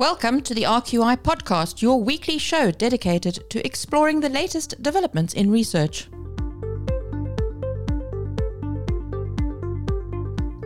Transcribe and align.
Welcome 0.00 0.40
to 0.44 0.54
the 0.54 0.62
RQI 0.62 1.18
podcast, 1.18 1.82
your 1.82 2.02
weekly 2.02 2.38
show 2.38 2.70
dedicated 2.70 3.50
to 3.50 3.66
exploring 3.66 4.20
the 4.20 4.30
latest 4.30 4.82
developments 4.82 5.34
in 5.34 5.50
research. 5.50 6.08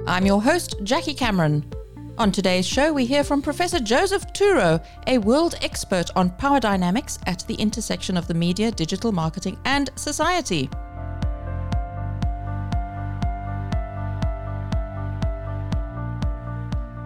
I'm 0.07 0.25
your 0.25 0.41
host, 0.41 0.77
Jackie 0.85 1.14
Cameron. 1.14 1.68
On 2.17 2.31
today's 2.31 2.64
show, 2.64 2.93
we 2.93 3.07
hear 3.07 3.25
from 3.25 3.43
Professor 3.43 3.81
Joseph 3.81 4.25
Turow, 4.35 4.81
a 5.09 5.18
world 5.18 5.57
expert 5.62 6.12
on 6.14 6.30
power 6.37 6.61
dynamics 6.61 7.19
at 7.27 7.45
the 7.48 7.57
intersection 7.57 8.16
of 8.16 8.29
the 8.29 8.35
media, 8.35 8.71
digital 8.71 9.11
marketing, 9.11 9.59
and 9.64 9.91
society. 9.96 10.71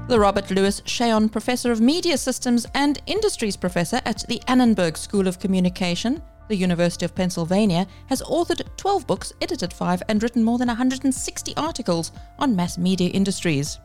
The 0.09 0.19
Robert 0.19 0.51
Louis 0.51 0.81
Shayon 0.87 1.31
Professor 1.31 1.71
of 1.71 1.83
Media 1.83 2.17
Systems 2.17 2.67
and 2.73 2.99
Industries 3.07 3.59
Professor 3.59 4.01
at 4.07 4.25
the 4.27 4.41
Annenberg 4.49 4.97
School 4.97 5.29
of 5.29 5.39
Communication, 5.39 6.23
the 6.49 6.57
University 6.57 7.05
of 7.05 7.15
Pennsylvania, 7.15 7.87
has 8.07 8.23
authored 8.23 8.67
12 8.79 9.07
books, 9.07 9.35
edited 9.43 9.71
5, 9.71 10.03
and 10.09 10.23
written 10.23 10.43
more 10.43 10.57
than 10.57 10.69
160 10.69 11.55
articles 11.59 12.13
on 12.39 12.57
mass 12.57 12.79
media 12.79 13.11
industries. 13.11 13.81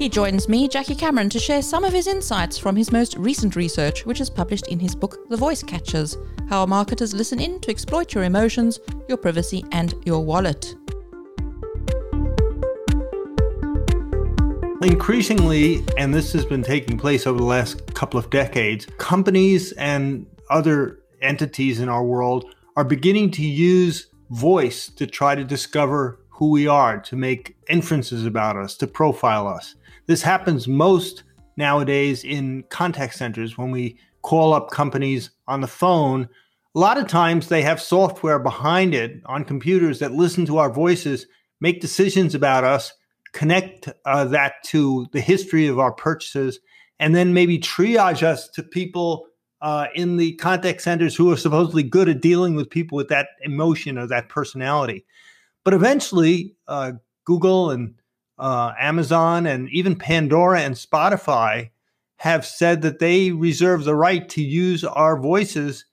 He 0.00 0.08
joins 0.08 0.48
me, 0.48 0.66
Jackie 0.66 0.94
Cameron, 0.94 1.28
to 1.28 1.38
share 1.38 1.60
some 1.60 1.84
of 1.84 1.92
his 1.92 2.06
insights 2.06 2.56
from 2.56 2.74
his 2.74 2.90
most 2.90 3.18
recent 3.18 3.54
research, 3.54 4.06
which 4.06 4.22
is 4.22 4.30
published 4.30 4.66
in 4.68 4.80
his 4.80 4.94
book, 4.94 5.28
The 5.28 5.36
Voice 5.36 5.62
Catchers 5.62 6.16
How 6.48 6.64
Marketers 6.64 7.12
Listen 7.12 7.38
In 7.38 7.60
to 7.60 7.70
Exploit 7.70 8.14
Your 8.14 8.24
Emotions, 8.24 8.80
Your 9.10 9.18
Privacy, 9.18 9.62
and 9.72 9.94
Your 10.06 10.24
Wallet. 10.24 10.74
Increasingly, 14.80 15.84
and 15.98 16.14
this 16.14 16.32
has 16.32 16.46
been 16.46 16.62
taking 16.62 16.96
place 16.96 17.26
over 17.26 17.36
the 17.36 17.44
last 17.44 17.92
couple 17.92 18.18
of 18.18 18.30
decades, 18.30 18.86
companies 18.96 19.72
and 19.72 20.24
other 20.48 21.00
entities 21.20 21.78
in 21.78 21.90
our 21.90 22.02
world 22.02 22.54
are 22.74 22.84
beginning 22.84 23.32
to 23.32 23.42
use 23.42 24.06
voice 24.30 24.88
to 24.88 25.06
try 25.06 25.34
to 25.34 25.44
discover 25.44 26.19
who 26.40 26.48
we 26.48 26.66
are, 26.66 26.98
to 26.98 27.16
make 27.16 27.54
inferences 27.68 28.24
about 28.24 28.56
us, 28.56 28.74
to 28.74 28.86
profile 28.86 29.46
us. 29.46 29.74
This 30.06 30.22
happens 30.22 30.66
most 30.66 31.22
nowadays 31.58 32.24
in 32.24 32.64
contact 32.70 33.14
centers 33.14 33.58
when 33.58 33.70
we 33.70 33.98
call 34.22 34.54
up 34.54 34.70
companies 34.70 35.32
on 35.48 35.60
the 35.60 35.66
phone. 35.66 36.26
A 36.74 36.78
lot 36.78 36.96
of 36.96 37.06
times 37.08 37.48
they 37.48 37.60
have 37.60 37.78
software 37.78 38.38
behind 38.38 38.94
it 38.94 39.20
on 39.26 39.44
computers 39.44 39.98
that 39.98 40.12
listen 40.12 40.46
to 40.46 40.56
our 40.56 40.72
voices, 40.72 41.26
make 41.60 41.82
decisions 41.82 42.34
about 42.34 42.64
us, 42.64 42.94
connect 43.32 43.90
uh, 44.06 44.24
that 44.24 44.54
to 44.64 45.08
the 45.12 45.20
history 45.20 45.66
of 45.66 45.78
our 45.78 45.92
purchases, 45.92 46.58
and 46.98 47.14
then 47.14 47.34
maybe 47.34 47.58
triage 47.58 48.22
us 48.22 48.48
to 48.48 48.62
people 48.62 49.26
uh, 49.60 49.88
in 49.94 50.16
the 50.16 50.32
contact 50.36 50.80
centers 50.80 51.14
who 51.14 51.30
are 51.30 51.36
supposedly 51.36 51.82
good 51.82 52.08
at 52.08 52.22
dealing 52.22 52.54
with 52.54 52.70
people 52.70 52.96
with 52.96 53.08
that 53.08 53.28
emotion 53.42 53.98
or 53.98 54.06
that 54.06 54.30
personality. 54.30 55.04
But 55.64 55.74
eventually, 55.74 56.54
uh, 56.66 56.92
Google 57.24 57.70
and 57.70 57.94
uh, 58.38 58.72
Amazon 58.78 59.46
and 59.46 59.68
even 59.70 59.96
Pandora 59.96 60.60
and 60.60 60.74
Spotify 60.74 61.70
have 62.16 62.44
said 62.44 62.82
that 62.82 62.98
they 62.98 63.30
reserve 63.30 63.84
the 63.84 63.94
right 63.94 64.28
to 64.30 64.42
use 64.42 64.84
our 64.84 65.18
voices 65.18 65.84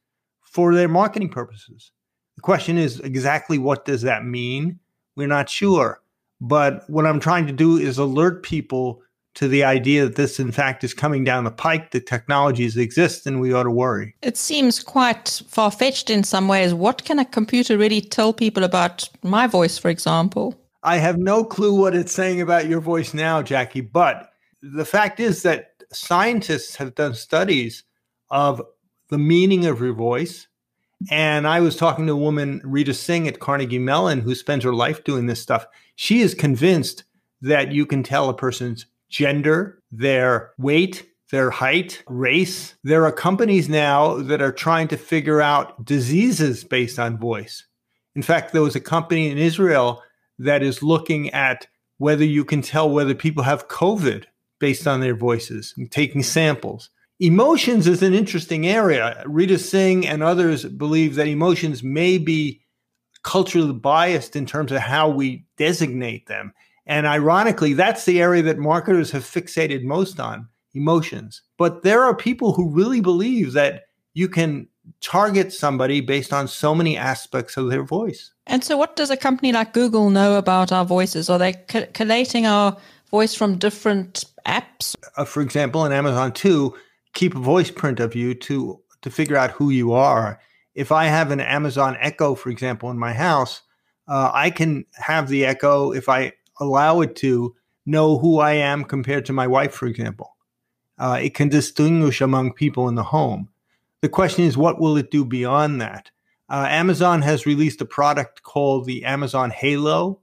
for 0.42 0.74
their 0.74 0.88
marketing 0.88 1.30
purposes. 1.30 1.92
The 2.36 2.42
question 2.42 2.78
is 2.78 3.00
exactly 3.00 3.58
what 3.58 3.86
does 3.86 4.02
that 4.04 4.26
mean? 4.26 4.80
We're 5.16 5.28
not 5.28 5.50
sure. 5.50 6.02
But 6.40 6.88
what 6.90 7.06
I'm 7.06 7.20
trying 7.20 7.48
to 7.48 7.54
do 7.54 7.78
is 7.78 7.98
alert 7.98 8.44
people 8.44 9.02
to 9.38 9.48
the 9.48 9.64
idea 9.64 10.04
that 10.04 10.16
this, 10.16 10.40
in 10.40 10.52
fact, 10.52 10.84
is 10.84 10.96
coming 10.96 11.24
down 11.24 11.44
the 11.44 11.52
pike, 11.52 11.92
the 11.92 12.00
technologies 12.00 12.76
exist, 12.76 13.28
and 13.28 13.40
we 13.40 13.54
ought 13.54 13.64
to 13.64 13.72
worry. 13.72 14.16
It 14.24 14.36
seems 14.36 14.82
quite 14.82 15.44
far 15.48 15.70
fetched 15.70 16.10
in 16.10 16.24
some 16.24 16.48
ways. 16.48 16.74
What 16.74 17.06
can 17.06 17.20
a 17.20 17.26
computer 17.26 17.78
really 17.78 18.02
tell 18.02 18.34
people 18.34 18.64
about 18.64 19.08
my 19.22 19.46
voice, 19.46 19.78
for 19.78 19.90
example? 19.90 20.60
I 20.82 20.98
have 20.98 21.20
no 21.20 21.44
clue 21.44 21.80
what 21.80 21.94
it's 21.94 22.12
saying 22.12 22.42
about 22.42 22.68
your 22.68 22.80
voice 22.80 23.14
now, 23.14 23.44
Jackie. 23.44 23.82
But 23.82 24.32
the 24.64 24.86
fact 24.86 25.20
is 25.20 25.44
that 25.44 25.84
scientists 25.94 26.76
have 26.78 26.96
done 26.96 27.14
studies 27.14 27.84
of 28.32 28.60
the 29.10 29.20
meaning 29.20 29.68
of 29.68 29.80
your 29.80 29.94
voice. 29.94 30.48
And 31.12 31.48
I 31.48 31.60
was 31.60 31.76
talking 31.76 32.08
to 32.08 32.14
a 32.14 32.18
woman, 32.18 32.60
Rita 32.64 32.96
Singh 32.96 33.28
at 33.28 33.40
Carnegie 33.40 33.78
Mellon, 33.78 34.22
who 34.22 34.34
spends 34.34 34.64
her 34.64 34.74
life 34.74 35.04
doing 35.04 35.28
this 35.28 35.40
stuff. 35.40 35.68
She 35.96 36.22
is 36.22 36.34
convinced 36.34 37.04
that 37.40 37.72
you 37.72 37.86
can 37.86 38.02
tell 38.02 38.30
a 38.30 38.34
person's 38.34 38.88
gender, 39.10 39.82
their 39.92 40.52
weight, 40.58 41.08
their 41.32 41.50
height, 41.50 42.04
race. 42.08 42.76
There 42.84 43.06
are 43.06 43.12
companies 43.12 43.68
now 43.68 44.16
that 44.16 44.42
are 44.42 44.52
trying 44.52 44.88
to 44.90 44.98
figure 44.98 45.42
out 45.42 45.84
diseases 45.86 46.64
based 46.64 47.00
on 47.00 47.18
voice. 47.18 47.66
In 48.16 48.22
fact, 48.22 48.54
there 48.54 48.62
was 48.62 48.76
a 48.76 48.82
company 48.82 49.30
in 49.30 49.38
Israel 49.38 50.02
that 50.40 50.64
is 50.64 50.84
looking 50.84 51.30
at 51.32 51.68
whether 51.98 52.24
you 52.24 52.46
can 52.46 52.62
tell 52.62 52.90
whether 52.90 53.14
people 53.14 53.44
have 53.44 53.68
COVID 53.68 54.26
based 54.60 54.88
on 54.88 55.02
their 55.02 55.16
voices 55.16 55.74
and 55.78 55.92
taking 55.92 56.24
samples. 56.24 56.90
Emotions 57.20 57.88
is 57.88 58.04
an 58.04 58.14
interesting 58.14 58.68
area. 58.68 59.24
Rita 59.26 59.58
Singh 59.58 60.08
and 60.08 60.22
others 60.22 60.66
believe 60.66 61.16
that 61.16 61.28
emotions 61.28 61.84
may 61.84 62.18
be 62.18 62.62
culturally 63.24 63.74
biased 63.74 64.36
in 64.36 64.46
terms 64.46 64.72
of 64.72 64.80
how 64.80 65.10
we 65.10 65.46
designate 65.58 66.28
them. 66.28 66.54
And 66.88 67.06
ironically, 67.06 67.74
that's 67.74 68.06
the 68.06 68.22
area 68.22 68.42
that 68.44 68.58
marketers 68.58 69.12
have 69.12 69.24
fixated 69.24 69.84
most 69.84 70.20
on 70.20 70.48
emotions. 70.74 71.42
But 71.58 71.84
there 71.84 72.04
are 72.04 72.16
people 72.16 72.54
who 72.54 72.70
really 72.70 73.02
believe 73.02 73.54
that 73.54 73.84
you 74.14 74.30
can 74.30 74.68
target 75.02 75.52
somebody 75.52 76.00
based 76.00 76.32
on 76.32 76.48
so 76.48 76.74
many 76.74 76.98
aspects 76.98 77.58
of 77.58 77.70
their 77.70 77.84
voice. 77.84 78.32
And 78.48 78.64
so, 78.64 78.78
what 78.78 78.96
does 78.96 79.10
a 79.10 79.18
company 79.18 79.52
like 79.52 79.74
Google 79.74 80.10
know 80.10 80.38
about 80.38 80.72
our 80.72 80.86
voices? 80.86 81.30
Are 81.30 81.38
they 81.38 81.54
co- 81.54 81.88
collating 81.94 82.46
our 82.46 82.78
voice 83.12 83.36
from 83.36 83.58
different 83.58 84.24
apps? 84.46 84.96
Uh, 85.18 85.26
for 85.26 85.42
example, 85.42 85.86
in 85.86 85.92
Amazon 85.92 86.32
2, 86.32 86.74
keep 87.14 87.36
a 87.36 87.40
voice 87.40 87.70
print 87.70 88.00
of 88.00 88.16
you 88.16 88.34
to 88.34 88.80
to 89.02 89.12
figure 89.12 89.36
out 89.36 89.52
who 89.52 89.70
you 89.70 89.92
are. 89.92 90.40
If 90.74 90.92
I 90.92 91.06
have 91.06 91.32
an 91.32 91.42
Amazon 91.42 91.98
Echo, 92.00 92.34
for 92.34 92.50
example, 92.50 92.90
in 92.90 92.98
my 92.98 93.14
house, 93.14 93.62
uh, 94.08 94.32
I 94.34 94.50
can 94.52 94.86
have 94.94 95.28
the 95.28 95.46
Echo, 95.46 95.92
if 95.92 96.08
I 96.08 96.34
allow 96.60 97.02
it 97.02 97.16
to, 97.18 97.56
know 97.86 98.18
who 98.18 98.40
I 98.40 98.54
am 98.54 98.84
compared 98.84 99.26
to 99.26 99.34
my 99.34 99.48
wife, 99.48 99.74
for 99.74 99.88
example. 99.88 100.36
Uh, 101.00 101.20
it 101.22 101.34
can 101.34 101.50
distinguish 101.50 102.22
among 102.22 102.54
people 102.54 102.90
in 102.90 102.96
the 102.96 103.04
home. 103.04 103.50
The 104.02 104.10
question 104.10 104.44
is, 104.44 104.58
what 104.58 104.80
will 104.80 104.98
it 104.98 105.10
do 105.10 105.24
beyond 105.26 105.82
that? 105.82 106.12
Uh, 106.50 106.68
Amazon 106.70 107.22
has 107.22 107.46
released 107.46 107.82
a 107.82 107.86
product 107.86 108.44
called 108.44 108.86
the 108.86 109.04
Amazon 109.04 109.52
Halo, 109.52 110.20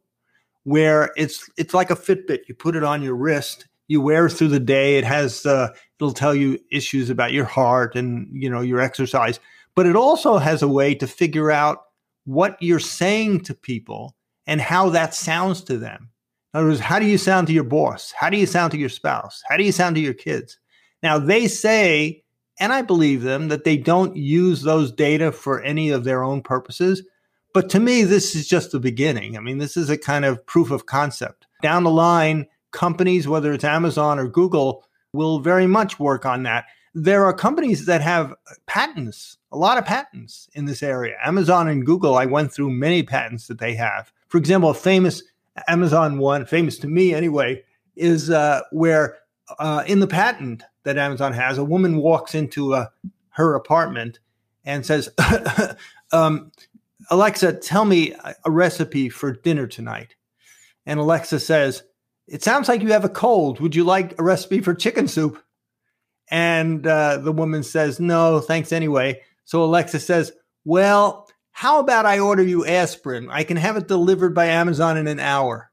where 0.63 1.13
it's 1.17 1.51
it's 1.57 1.75
like 1.75 1.91
a 1.91 1.97
Fitbit. 1.97 2.49
You 2.49 2.55
put 2.55 2.77
it 2.77 2.85
on 2.85 3.03
your 3.03 3.15
wrist, 3.15 3.67
you 3.89 4.01
wear 4.01 4.27
it 4.27 4.31
through 4.31 4.49
the 4.49 4.61
day. 4.61 4.97
It 4.97 5.05
has 5.05 5.45
uh, 5.45 5.69
it'll 5.99 6.13
tell 6.13 6.35
you 6.35 6.59
issues 6.71 7.11
about 7.11 7.33
your 7.33 7.45
heart 7.45 7.95
and 7.95 8.29
you 8.33 8.49
know 8.49 8.63
your 8.63 8.81
exercise, 8.81 9.39
but 9.75 9.87
it 9.87 9.97
also 9.97 10.39
has 10.39 10.63
a 10.63 10.69
way 10.69 10.95
to 10.95 11.07
figure 11.07 11.51
out 11.51 11.85
what 12.25 12.57
you're 12.61 12.79
saying 12.81 13.41
to 13.41 13.55
people 13.55 14.17
and 14.47 14.61
how 14.61 14.89
that 14.91 15.15
sounds 15.15 15.63
to 15.65 15.77
them. 15.77 16.09
In 16.55 16.61
other 16.61 16.69
words, 16.69 16.81
how 16.81 17.01
do 17.01 17.07
you 17.07 17.19
sound 17.19 17.49
to 17.49 17.53
your 17.53 17.65
boss? 17.65 18.15
How 18.17 18.31
do 18.31 18.37
you 18.37 18.47
sound 18.47 18.71
to 18.71 18.79
your 18.79 18.89
spouse? 18.89 19.43
How 19.49 19.57
do 19.57 19.65
you 19.65 19.73
sound 19.73 19.97
to 19.97 20.01
your 20.01 20.15
kids? 20.15 20.59
Now 21.03 21.19
they 21.19 21.49
say 21.49 22.25
and 22.59 22.73
I 22.73 22.83
believe 22.83 23.23
them 23.23 23.49
that 23.49 23.65
they 23.65 23.77
don't 23.77 24.17
use 24.17 24.63
those 24.63 24.93
data 24.93 25.33
for 25.33 25.61
any 25.63 25.91
of 25.91 26.05
their 26.05 26.23
own 26.23 26.43
purposes. 26.43 27.03
But 27.53 27.69
to 27.71 27.81
me, 27.81 28.05
this 28.05 28.35
is 28.35 28.49
just 28.49 28.73
the 28.73 28.81
beginning. 28.81 29.37
I 29.37 29.41
mean, 29.41 29.59
this 29.59 29.77
is 29.77 29.91
a 29.91 29.99
kind 29.99 30.25
of 30.25 30.45
proof 30.47 30.71
of 30.71 30.87
concept. 30.87 31.47
Down 31.63 31.85
the 31.85 31.91
line, 31.91 32.47
companies, 32.73 33.29
whether 33.29 33.53
it's 33.53 33.65
Amazon 33.65 34.19
or 34.19 34.29
Google, 34.29 34.85
will 35.13 35.39
very 35.39 35.67
much 35.67 35.99
work 35.99 36.27
on 36.27 36.43
that. 36.45 36.67
There 36.95 37.25
are 37.25 37.33
companies 37.33 37.87
that 37.87 38.01
have 38.03 38.35
patents, 38.67 39.37
a 39.51 39.59
lot 39.59 39.79
of 39.79 39.85
patents 39.85 40.49
in 40.55 40.67
this 40.67 40.83
area. 40.83 41.17
Amazon 41.25 41.69
and 41.69 41.87
Google, 41.87 42.17
I 42.17 42.27
went 42.27 42.53
through 42.53 42.71
many 42.71 43.03
patents 43.03 43.49
that 43.49 43.59
they 43.59 43.75
have. 43.75 44.13
For 44.29 44.39
example, 44.39 44.71
a 44.71 44.75
famous 44.75 45.23
Amazon 45.69 46.19
one, 46.19 46.47
famous 46.47 46.79
to 46.79 46.89
me 46.89 47.15
anyway, 47.15 47.63
is 47.97 48.31
uh, 48.31 48.63
where 48.73 49.19
uh, 49.59 49.85
in 49.87 50.01
the 50.01 50.07
patent, 50.07 50.63
that 50.85 50.99
Amazon 50.99 51.33
has, 51.33 51.59
a 51.59 51.65
woman 51.65 51.97
walks 51.97 52.35
into 52.35 52.75
uh, 52.75 52.87
her 53.31 53.55
apartment 53.55 54.21
and 54.65 54.87
says, 54.87 55.09
um, 56.13 56.53
Alexa, 57.11 57.55
tell 57.55 57.85
me 57.85 58.15
a 58.45 58.51
recipe 58.51 59.09
for 59.09 59.33
dinner 59.33 59.67
tonight. 59.67 60.15
And 60.87 61.01
Alexa 61.01 61.41
says, 61.41 61.83
It 62.29 62.43
sounds 62.43 62.69
like 62.69 62.83
you 62.83 62.93
have 62.93 63.05
a 63.05 63.11
cold. 63.11 63.61
Would 63.61 63.75
you 63.75 63.85
like 63.85 64.19
a 64.19 64.23
recipe 64.23 64.61
for 64.61 64.75
chicken 64.75 65.09
soup? 65.09 65.43
And 66.31 66.87
uh, 66.87 67.19
the 67.19 67.33
woman 67.33 67.63
says, 67.63 68.01
No, 68.01 68.41
thanks 68.41 68.73
anyway. 68.73 69.21
So 69.45 69.65
Alexa 69.65 70.01
says, 70.01 70.33
Well, 70.65 71.24
how 71.57 71.79
about 71.79 72.05
I 72.05 72.19
order 72.19 72.43
you 72.43 72.67
aspirin? 72.67 73.29
I 73.31 73.45
can 73.45 73.57
have 73.57 73.77
it 73.77 73.87
delivered 73.87 74.35
by 74.35 74.47
Amazon 74.47 74.97
in 74.97 75.07
an 75.07 75.21
hour. 75.21 75.71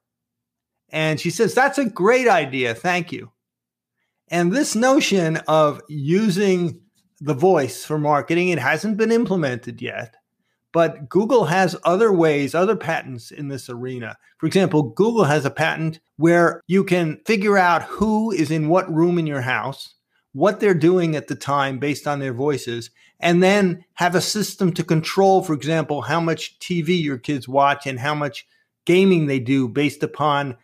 And 0.89 1.19
she 1.19 1.31
says, 1.31 1.55
That's 1.55 1.79
a 1.79 1.89
great 1.89 2.27
idea. 2.27 2.75
Thank 2.75 3.11
you. 3.11 3.31
And 4.29 4.53
this 4.53 4.75
notion 4.75 5.37
of 5.47 5.81
using 5.89 6.81
the 7.19 7.33
voice 7.33 7.83
for 7.83 7.97
marketing, 7.97 8.49
it 8.49 8.59
hasn't 8.59 8.97
been 8.97 9.11
implemented 9.11 9.81
yet. 9.81 10.15
But 10.71 11.09
Google 11.09 11.45
has 11.45 11.75
other 11.83 12.13
ways, 12.13 12.53
other 12.53 12.75
patents 12.75 13.31
in 13.31 13.47
this 13.47 13.67
arena. 13.67 14.17
For 14.37 14.45
example, 14.45 14.83
Google 14.83 15.23
has 15.23 15.45
a 15.45 15.51
patent 15.51 15.99
where 16.17 16.61
you 16.67 16.83
can 16.83 17.21
figure 17.25 17.57
out 17.57 17.83
who 17.83 18.31
is 18.31 18.51
in 18.51 18.69
what 18.69 18.93
room 18.93 19.17
in 19.17 19.25
your 19.25 19.41
house, 19.41 19.95
what 20.31 20.59
they're 20.59 20.75
doing 20.75 21.15
at 21.15 21.27
the 21.27 21.35
time 21.35 21.79
based 21.79 22.07
on 22.07 22.19
their 22.19 22.33
voices, 22.33 22.91
and 23.21 23.41
then 23.41 23.83
have 23.93 24.15
a 24.15 24.21
system 24.21 24.73
to 24.73 24.83
control, 24.83 25.43
for 25.43 25.53
example, 25.53 26.01
how 26.01 26.19
much 26.19 26.59
TV 26.59 27.01
your 27.01 27.17
kids 27.17 27.47
watch 27.47 27.87
and 27.87 27.99
how 27.99 28.15
much 28.15 28.45
gaming 28.85 29.27
they 29.27 29.39
do 29.39 29.67
based 29.67 30.03
upon 30.03 30.57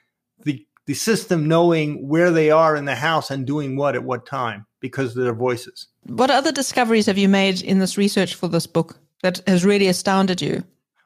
the 0.44 0.65
the 0.86 0.94
system 0.94 1.50
knowing 1.50 2.07
where 2.07 2.31
they 2.31 2.50
are 2.50 2.75
in 2.75 2.86
the 2.86 2.95
house 2.95 3.30
and 3.30 3.45
doing 3.45 3.75
what 3.75 3.95
at 3.95 4.04
what 4.04 4.25
time 4.25 4.65
because 4.80 5.18
of 5.18 5.24
their 5.24 5.33
voices. 5.33 5.88
What 6.06 6.31
other 6.31 6.51
discoveries 6.51 7.07
have 7.07 7.18
you 7.18 7.27
made 7.27 7.62
in 7.62 7.80
this 7.80 7.98
research 7.98 8.36
for 8.36 8.48
this 8.48 8.65
book? 8.65 8.98
that 9.24 9.42
has 9.48 9.65
really 9.65 9.88
astounded 9.88 10.42
you? 10.42 10.63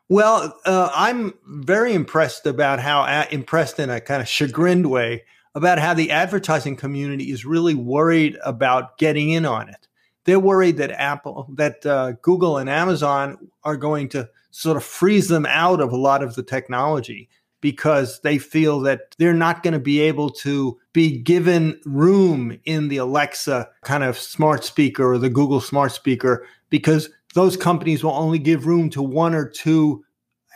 Well, 0.10 0.58
uh, 0.66 0.92
I'm 0.94 1.34
very 1.46 1.94
impressed 1.94 2.46
about 2.46 2.80
how 2.80 3.02
uh, 3.02 3.26
impressed 3.32 3.80
in 3.80 3.90
a 3.90 4.02
kind 4.02 4.22
of 4.22 4.28
chagrined 4.28 4.90
way 4.90 5.24
about 5.56 5.80
how 5.80 5.94
the 5.94 6.12
advertising 6.12 6.76
community 6.76 7.32
is 7.32 7.46
really 7.46 7.76
worried 7.76 8.38
about 8.44 8.98
getting 8.98 9.30
in 9.30 9.46
on 9.46 9.70
it. 9.70 9.88
They're 10.26 10.40
worried 10.40 10.78
that 10.78 10.92
Apple, 10.92 11.50
that 11.56 11.86
uh, 11.86 12.14
Google 12.22 12.58
and 12.58 12.70
Amazon 12.70 13.50
are 13.64 13.78
going 13.78 14.10
to 14.10 14.30
sort 14.52 14.78
of 14.78 14.84
freeze 14.84 15.28
them 15.28 15.46
out 15.48 15.82
of 15.82 15.92
a 15.92 15.98
lot 15.98 16.24
of 16.24 16.36
the 16.36 16.44
technology 16.44 17.30
because 17.62 18.20
they 18.22 18.38
feel 18.38 18.80
that 18.82 19.16
they're 19.18 19.34
not 19.34 19.64
going 19.64 19.74
to 19.74 19.80
be 19.80 20.00
able 20.00 20.30
to 20.30 20.78
be 20.94 21.18
given 21.18 21.80
room 21.86 22.60
in 22.66 22.88
the 22.88 22.98
Alexa 22.98 23.70
kind 23.84 24.04
of 24.04 24.18
smart 24.18 24.64
speaker 24.64 25.14
or 25.14 25.18
the 25.18 25.30
Google 25.30 25.62
smart 25.62 25.92
speaker 25.92 26.46
because 26.70 27.10
those 27.34 27.56
companies 27.56 28.04
will 28.04 28.12
only 28.12 28.40
give 28.40 28.66
room 28.66 28.90
to 28.90 29.02
one 29.02 29.34
or 29.34 29.48
two 29.48 30.04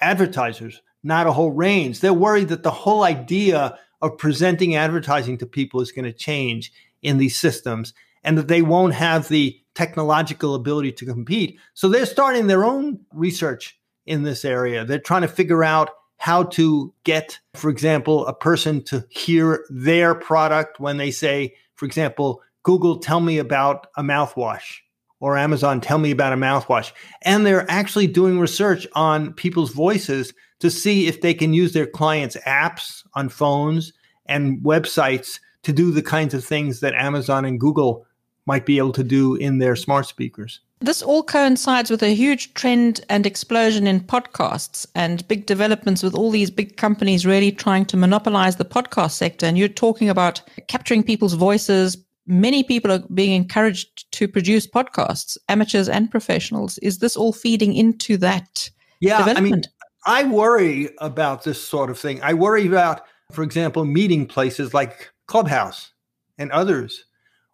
advertisers, 0.01 0.81
not 1.03 1.27
a 1.27 1.31
whole 1.31 1.51
range. 1.51 1.99
They're 1.99 2.13
worried 2.13 2.49
that 2.49 2.63
the 2.63 2.71
whole 2.71 3.03
idea 3.03 3.77
of 4.01 4.17
presenting 4.17 4.75
advertising 4.75 5.37
to 5.37 5.45
people 5.45 5.79
is 5.81 5.91
going 5.91 6.05
to 6.05 6.13
change 6.13 6.71
in 7.01 7.17
these 7.17 7.37
systems 7.37 7.93
and 8.25 8.37
that 8.37 8.49
they 8.49 8.61
won't 8.61 8.93
have 8.93 9.29
the 9.29 9.57
technological 9.75 10.55
ability 10.55 10.91
to 10.91 11.05
compete. 11.05 11.59
So 11.73 11.87
they're 11.87 12.05
starting 12.05 12.47
their 12.47 12.65
own 12.65 12.99
research 13.13 13.79
in 14.05 14.23
this 14.23 14.43
area. 14.43 14.83
They're 14.83 14.99
trying 14.99 15.21
to 15.21 15.27
figure 15.27 15.63
out 15.63 15.91
how 16.17 16.43
to 16.43 16.93
get, 17.03 17.39
for 17.53 17.69
example, 17.69 18.25
a 18.27 18.33
person 18.33 18.83
to 18.85 19.05
hear 19.09 19.65
their 19.69 20.15
product 20.15 20.79
when 20.79 20.97
they 20.97 21.11
say, 21.11 21.53
for 21.75 21.85
example, 21.85 22.41
Google, 22.63 22.97
tell 22.97 23.19
me 23.19 23.37
about 23.37 23.87
a 23.95 24.01
mouthwash 24.01 24.79
or 25.19 25.37
Amazon 25.37 25.81
tell 25.81 25.97
me 25.97 26.11
about 26.11 26.33
a 26.33 26.37
mouthwash. 26.37 26.91
And 27.21 27.45
they're 27.45 27.69
actually 27.69 28.07
doing 28.07 28.39
research 28.39 28.87
on 28.93 29.33
people's 29.33 29.71
voices 29.71 30.33
to 30.59 30.69
see 30.69 31.07
if 31.07 31.21
they 31.21 31.33
can 31.33 31.53
use 31.53 31.73
their 31.73 31.87
clients' 31.87 32.37
apps 32.45 33.03
on 33.13 33.29
phones 33.29 33.93
and 34.25 34.59
websites 34.59 35.39
to 35.63 35.73
do 35.73 35.91
the 35.91 36.03
kinds 36.03 36.33
of 36.33 36.43
things 36.43 36.79
that 36.79 36.93
Amazon 36.93 37.45
and 37.45 37.59
Google 37.59 38.05
might 38.45 38.65
be 38.65 38.77
able 38.77 38.91
to 38.93 39.03
do 39.03 39.35
in 39.35 39.57
their 39.57 39.75
smart 39.75 40.05
speakers. 40.05 40.59
This 40.81 41.01
all 41.01 41.23
coincides 41.23 41.89
with 41.89 42.03
a 42.03 42.13
huge 42.13 42.53
trend 42.53 43.01
and 43.09 43.25
explosion 43.25 43.87
in 43.87 44.01
podcasts 44.01 44.85
and 44.93 45.27
big 45.27 45.45
developments 45.45 46.03
with 46.03 46.13
all 46.13 46.29
these 46.29 46.51
big 46.51 46.77
companies 46.77 47.25
really 47.25 47.51
trying 47.51 47.85
to 47.85 47.97
monopolize 47.97 48.57
the 48.57 48.65
podcast 48.65 49.11
sector. 49.11 49.45
And 49.45 49.57
you're 49.57 49.67
talking 49.67 50.09
about 50.09 50.41
capturing 50.67 51.01
people's 51.01 51.33
voices, 51.33 51.97
many 52.27 52.63
people 52.63 52.91
are 52.91 53.03
being 53.13 53.31
encouraged 53.31 54.11
to 54.11 54.27
produce 54.27 54.67
podcasts, 54.67 55.37
amateurs 55.49 55.87
and 55.87 56.11
professionals. 56.11 56.77
Is 56.79 56.99
this 56.99 57.15
all 57.15 57.33
feeding 57.33 57.73
into 57.73 58.17
that 58.17 58.69
yeah, 58.99 59.19
development? 59.19 59.67
I 60.07 60.19
mean, 60.21 60.27
I 60.27 60.31
worry 60.31 60.89
about 60.99 61.43
this 61.43 61.61
sort 61.61 61.89
of 61.89 61.97
thing. 61.97 62.21
I 62.21 62.33
worry 62.33 62.67
about, 62.67 63.01
for 63.31 63.43
example, 63.43 63.85
meeting 63.85 64.27
places 64.27 64.73
like 64.73 65.11
Clubhouse 65.27 65.93
and 66.37 66.51
others 66.51 67.05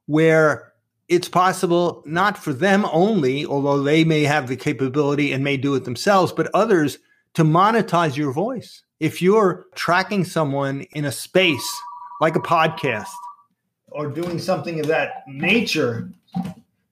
where 0.07 0.70
it's 1.11 1.27
possible 1.27 2.01
not 2.05 2.37
for 2.37 2.53
them 2.53 2.85
only, 2.89 3.45
although 3.45 3.83
they 3.83 4.05
may 4.05 4.23
have 4.23 4.47
the 4.47 4.55
capability 4.55 5.33
and 5.33 5.43
may 5.43 5.57
do 5.57 5.75
it 5.75 5.83
themselves, 5.83 6.31
but 6.31 6.49
others 6.53 6.99
to 7.33 7.43
monetize 7.43 8.15
your 8.15 8.31
voice. 8.31 8.81
If 9.01 9.21
you're 9.21 9.65
tracking 9.75 10.23
someone 10.23 10.81
in 10.93 11.03
a 11.03 11.11
space 11.11 11.67
like 12.21 12.37
a 12.37 12.39
podcast, 12.39 13.11
or 13.89 14.07
doing 14.07 14.39
something 14.39 14.79
of 14.79 14.87
that 14.87 15.23
nature, 15.27 16.09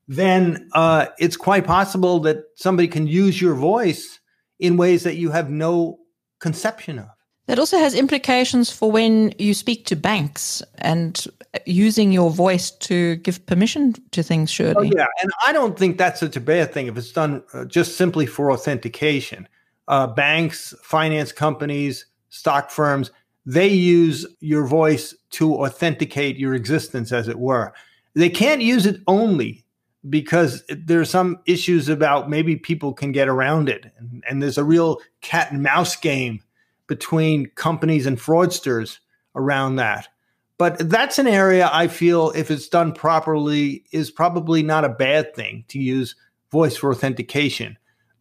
then 0.10 0.70
uh, 0.74 1.06
it's 1.18 1.38
quite 1.38 1.66
possible 1.66 2.20
that 2.20 2.44
somebody 2.56 2.90
can 2.90 3.08
use 3.08 3.42
your 3.42 3.56
voice 3.56 4.20
in 4.60 4.76
ways 4.76 5.04
that 5.04 5.16
you 5.16 5.32
have 5.32 5.50
no 5.50 5.98
conception 6.40 7.00
of. 7.00 7.08
That 7.50 7.58
also 7.58 7.80
has 7.80 7.96
implications 7.96 8.70
for 8.70 8.92
when 8.92 9.34
you 9.40 9.56
speak 9.56 9.88
to 9.88 9.96
banks 9.96 10.62
and 10.78 11.26
using 11.66 12.12
your 12.12 12.30
voice 12.30 12.70
to 12.70 13.16
give 13.16 13.44
permission 13.48 13.96
to 14.12 14.22
things, 14.22 14.52
surely. 14.52 14.92
Oh, 14.94 14.96
yeah. 14.96 15.08
And 15.24 15.32
I 15.44 15.52
don't 15.52 15.76
think 15.76 15.98
that's 15.98 16.20
such 16.20 16.36
a 16.36 16.42
bad 16.42 16.72
thing 16.72 16.86
if 16.86 16.96
it's 16.96 17.12
done 17.12 17.42
uh, 17.56 17.66
just 17.66 17.98
simply 17.98 18.28
for 18.28 18.52
authentication. 18.52 19.48
Uh, 19.88 20.06
banks, 20.06 20.76
finance 20.84 21.32
companies, 21.32 22.06
stock 22.30 22.70
firms, 22.70 23.10
they 23.48 23.68
use 23.68 24.28
your 24.42 24.68
voice 24.68 25.16
to 25.32 25.56
authenticate 25.56 26.38
your 26.38 26.54
existence, 26.54 27.12
as 27.12 27.28
it 27.28 27.40
were. 27.40 27.74
They 28.14 28.30
can't 28.30 28.62
use 28.62 28.86
it 28.86 29.02
only 29.08 29.66
because 30.08 30.64
there 30.70 31.00
are 31.02 31.06
some 31.06 31.40
issues 31.48 31.90
about 31.90 32.30
maybe 32.30 32.58
people 32.58 32.94
can 32.94 33.12
get 33.12 33.28
around 33.28 33.70
it. 33.70 33.92
And, 33.98 34.24
and 34.30 34.44
there's 34.44 34.60
a 34.60 34.64
real 34.64 35.00
cat 35.22 35.52
and 35.52 35.64
mouse 35.64 35.96
game 35.96 36.44
between 36.90 37.50
companies 37.52 38.06
and 38.06 38.18
fraudsters 38.18 38.98
around 39.36 39.78
that. 39.78 40.10
But 40.58 40.90
that's 40.90 41.20
an 41.20 41.28
area 41.28 41.70
I 41.72 41.88
feel, 41.88 42.32
if 42.32 42.52
it's 42.52 42.68
done 42.68 42.92
properly, 42.92 43.86
is 43.94 44.12
probably 44.12 44.62
not 44.62 44.84
a 44.84 44.90
bad 44.90 45.34
thing 45.34 45.64
to 45.70 45.80
use 45.80 46.16
voice 46.52 46.76
for 46.76 46.92
authentication. 46.92 47.78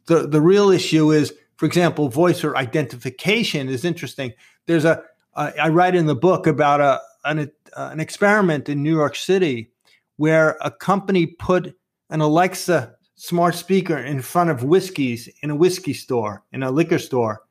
The, 0.07 0.29
the 0.29 0.41
real 0.41 0.71
issue 0.71 1.11
is, 1.11 1.33
for 1.57 1.67
example, 1.67 2.09
voice 2.09 2.41
for 2.41 2.57
identification 2.57 3.69
is 3.69 3.85
interesting. 3.85 4.33
There's 4.67 4.85
a 4.85 5.03
uh, 5.35 5.51
I 5.61 5.69
write 5.69 5.95
in 5.95 6.07
the 6.07 6.15
book 6.15 6.47
about 6.47 6.81
a 6.81 7.01
an, 7.25 7.51
uh, 7.77 7.89
an 7.93 8.01
experiment 8.01 8.69
in 8.69 8.83
New 8.83 8.95
York 8.95 9.17
City 9.17 9.73
where 10.17 10.57
a 10.61 10.71
company 10.71 11.27
put 11.27 11.75
an 12.11 12.21
Alexa 12.21 12.95
smart 13.17 13.55
speaker 13.55 13.99
in 13.99 14.23
front 14.23 14.51
of 14.51 14.63
whiskeys 14.63 15.29
in 15.43 15.51
a 15.51 15.57
whiskey 15.57 15.93
store, 15.93 16.45
in 16.53 16.63
a 16.63 16.71
liquor 16.71 16.99
store, 16.99 17.43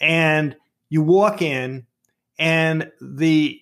and 0.00 0.56
you 0.94 1.02
walk 1.02 1.42
in, 1.42 1.84
and 2.38 2.88
the 3.00 3.60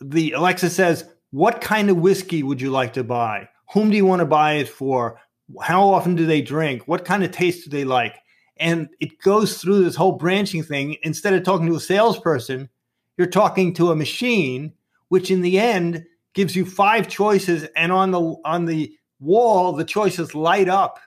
the 0.00 0.32
Alexa 0.32 0.70
says, 0.70 1.04
"What 1.30 1.60
kind 1.60 1.90
of 1.90 1.98
whiskey 1.98 2.42
would 2.42 2.58
you 2.58 2.70
like 2.70 2.94
to 2.94 3.04
buy? 3.04 3.50
Whom 3.74 3.90
do 3.90 3.98
you 3.98 4.06
want 4.06 4.20
to 4.20 4.26
buy 4.26 4.54
it 4.54 4.68
for? 4.68 5.20
How 5.60 5.90
often 5.90 6.14
do 6.14 6.24
they 6.24 6.40
drink? 6.40 6.88
What 6.88 7.04
kind 7.04 7.22
of 7.22 7.32
taste 7.32 7.64
do 7.64 7.70
they 7.70 7.84
like?" 7.84 8.16
And 8.56 8.88
it 8.98 9.20
goes 9.20 9.58
through 9.58 9.84
this 9.84 9.94
whole 9.94 10.12
branching 10.12 10.62
thing. 10.62 10.96
Instead 11.02 11.34
of 11.34 11.42
talking 11.42 11.66
to 11.66 11.76
a 11.76 11.80
salesperson, 11.80 12.70
you're 13.18 13.26
talking 13.26 13.74
to 13.74 13.90
a 13.90 13.96
machine, 13.96 14.72
which 15.08 15.30
in 15.30 15.42
the 15.42 15.58
end 15.60 16.06
gives 16.32 16.56
you 16.56 16.64
five 16.64 17.08
choices, 17.08 17.64
and 17.76 17.92
on 17.92 18.10
the 18.10 18.36
on 18.46 18.64
the 18.64 18.90
wall, 19.18 19.74
the 19.74 19.84
choices 19.84 20.34
light 20.34 20.70
up 20.70 20.98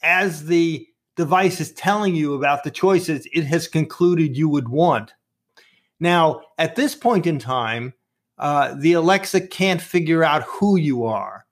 as 0.00 0.44
the 0.44 0.86
device 1.18 1.60
is 1.60 1.72
telling 1.72 2.14
you 2.14 2.34
about 2.34 2.62
the 2.62 2.70
choices 2.70 3.26
it 3.32 3.44
has 3.44 3.66
concluded 3.66 4.36
you 4.36 4.48
would 4.48 4.68
want. 4.68 5.12
Now, 5.98 6.42
at 6.58 6.76
this 6.76 6.94
point 6.94 7.26
in 7.26 7.40
time, 7.40 7.92
uh, 8.38 8.76
the 8.78 8.92
Alexa 8.92 9.48
can't 9.48 9.82
figure 9.82 10.22
out 10.22 10.44
who 10.44 10.76
you 10.76 11.04
are, 11.04 11.44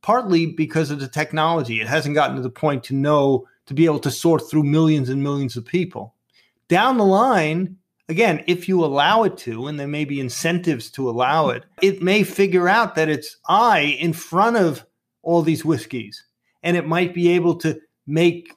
partly 0.00 0.46
because 0.46 0.90
of 0.90 1.00
the 1.00 1.06
technology. 1.06 1.82
It 1.82 1.86
hasn't 1.86 2.14
gotten 2.14 2.36
to 2.36 2.42
the 2.42 2.48
point 2.48 2.82
to 2.84 2.94
know 2.94 3.46
to 3.66 3.74
be 3.74 3.84
able 3.84 3.98
to 4.00 4.10
sort 4.10 4.50
through 4.50 4.62
millions 4.62 5.10
and 5.10 5.22
millions 5.22 5.54
of 5.54 5.66
people. 5.66 6.14
Down 6.68 6.96
the 6.96 7.04
line, 7.04 7.76
again, 8.08 8.42
if 8.46 8.68
you 8.68 8.82
allow 8.82 9.24
it 9.24 9.36
to, 9.38 9.66
and 9.66 9.78
there 9.78 9.86
may 9.86 10.06
be 10.06 10.18
incentives 10.18 10.90
to 10.92 11.10
allow 11.10 11.50
it, 11.50 11.66
it 11.82 12.02
may 12.02 12.22
figure 12.22 12.70
out 12.70 12.94
that 12.94 13.10
it's 13.10 13.36
I 13.46 13.80
in 14.00 14.14
front 14.14 14.56
of 14.56 14.86
all 15.22 15.42
these 15.42 15.62
whiskeys. 15.62 16.24
And 16.62 16.74
it 16.74 16.86
might 16.86 17.12
be 17.12 17.28
able 17.28 17.56
to 17.56 17.78
make 18.06 18.54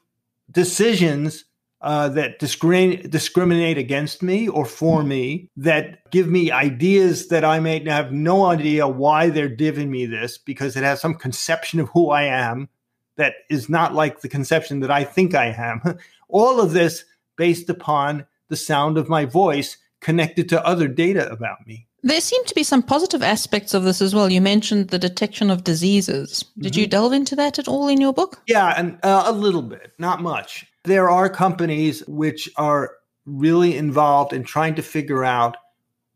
decisions 0.53 1.45
uh, 1.81 2.07
that 2.09 2.39
discriminate, 2.39 3.09
discriminate 3.09 3.77
against 3.77 4.23
me 4.23 4.47
or 4.47 4.65
for 4.65 5.03
me, 5.03 5.49
that 5.57 6.09
give 6.11 6.29
me 6.29 6.49
ideas 6.49 7.27
that 7.27 7.43
I 7.43 7.59
may 7.59 7.83
have 7.89 8.13
no 8.13 8.45
idea 8.45 8.87
why 8.87 9.29
they're 9.29 9.49
giving 9.49 9.91
me 9.91 10.05
this 10.05 10.37
because 10.37 10.77
it 10.77 10.83
has 10.83 11.01
some 11.01 11.15
conception 11.15 11.81
of 11.81 11.89
who 11.89 12.09
I 12.09 12.23
am 12.23 12.69
that 13.17 13.33
is 13.49 13.69
not 13.69 13.93
like 13.93 14.21
the 14.21 14.29
conception 14.29 14.79
that 14.79 14.91
I 14.91 15.03
think 15.03 15.35
I 15.35 15.47
am. 15.47 15.97
All 16.29 16.61
of 16.61 16.71
this 16.71 17.03
based 17.35 17.69
upon 17.69 18.25
the 18.47 18.55
sound 18.55 18.97
of 18.97 19.09
my 19.09 19.25
voice 19.25 19.77
connected 19.99 20.49
to 20.49 20.65
other 20.65 20.87
data 20.87 21.29
about 21.31 21.67
me. 21.67 21.87
There 22.05 22.19
seem 22.19 22.43
to 22.45 22.55
be 22.55 22.63
some 22.63 22.83
positive 22.83 23.23
aspects 23.23 23.73
of 23.73 23.83
this 23.83 24.01
as 24.01 24.13
well. 24.13 24.29
You 24.29 24.41
mentioned 24.41 24.89
the 24.89 24.99
detection 24.99 25.49
of 25.49 25.63
diseases. 25.63 26.43
Did 26.59 26.73
mm-hmm. 26.73 26.79
you 26.81 26.87
delve 26.87 27.13
into 27.13 27.35
that 27.37 27.59
at 27.59 27.67
all 27.69 27.87
in 27.87 28.01
your 28.01 28.13
book? 28.13 28.41
Yeah, 28.45 28.73
and 28.77 28.99
uh, 29.03 29.23
a 29.25 29.31
little 29.31 29.61
bit, 29.61 29.93
not 29.97 30.21
much. 30.21 30.65
There 30.83 31.09
are 31.09 31.29
companies 31.29 32.05
which 32.07 32.49
are 32.57 32.91
really 33.25 33.77
involved 33.77 34.33
in 34.33 34.43
trying 34.43 34.75
to 34.75 34.81
figure 34.81 35.23
out 35.23 35.55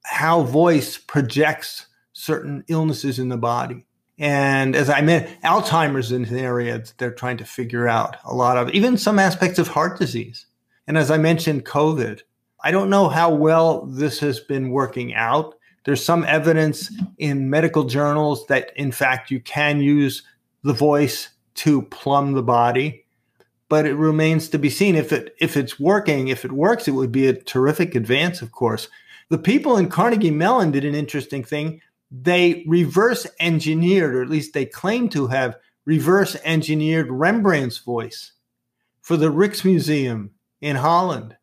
how 0.04 0.44
voice 0.44 0.98
projects 0.98 1.88
certain 2.12 2.66
illnesses 2.68 3.18
in 3.18 3.30
the 3.30 3.38
body. 3.38 3.86
And 4.20 4.76
as 4.76 4.90
I 4.90 5.02
meant, 5.02 5.30
Alzheimer's 5.42 6.12
is 6.12 6.32
an 6.32 6.38
area 6.38 6.80
that 6.80 6.94
they're 6.98 7.12
trying 7.12 7.38
to 7.38 7.46
figure 7.46 7.88
out 7.88 8.18
a 8.26 8.34
lot 8.34 8.58
of, 8.58 8.72
even 8.72 8.98
some 8.98 9.20
aspects 9.20 9.60
of 9.60 9.68
heart 9.68 10.00
disease. 10.00 10.48
And 10.88 10.98
as 10.98 11.12
I 11.12 11.18
mentioned, 11.18 11.66
COVID. 11.66 12.22
I 12.64 12.72
don't 12.72 12.90
know 12.90 13.08
how 13.08 13.34
well 13.34 13.86
this 13.86 14.20
has 14.20 14.40
been 14.40 14.72
working 14.72 15.14
out. 15.14 15.56
There's 15.88 16.04
some 16.04 16.26
evidence 16.26 16.92
in 17.18 17.50
medical 17.50 17.86
journals 17.86 18.46
that, 18.48 18.74
in 18.76 18.92
fact, 18.92 19.32
you 19.32 19.40
can 19.40 19.80
use 19.80 20.22
the 20.62 20.74
voice 20.74 21.30
to 21.56 21.84
plumb 21.84 22.34
the 22.34 22.44
body, 22.44 23.06
but 23.70 23.86
it 23.86 23.96
remains 23.96 24.50
to 24.50 24.60
be 24.60 24.70
seen 24.70 24.98
if 24.98 25.14
it 25.14 25.34
if 25.40 25.56
it's 25.56 25.80
working. 25.80 26.28
If 26.28 26.44
it 26.44 26.52
works, 26.52 26.90
it 26.90 26.92
would 26.92 27.14
be 27.14 27.28
a 27.28 27.42
terrific 27.42 27.96
advance, 27.96 28.42
of 28.42 28.52
course. 28.52 28.90
The 29.30 29.38
people 29.38 29.78
in 29.78 29.88
Carnegie 29.88 30.30
Mellon 30.30 30.72
did 30.72 30.84
an 30.84 30.94
interesting 30.94 31.42
thing. 31.42 31.80
They 32.12 32.66
reverse 32.68 33.26
engineered, 33.40 34.14
or 34.14 34.22
at 34.22 34.30
least 34.30 34.52
they 34.52 34.66
claim 34.66 35.08
to 35.12 35.28
have 35.28 35.56
reverse 35.86 36.36
engineered 36.44 37.10
Rembrandt's 37.10 37.78
voice 37.78 38.34
for 39.02 39.16
the 39.16 39.32
Rijksmuseum 39.32 40.32
in 40.60 40.76
Holland. 40.76 41.38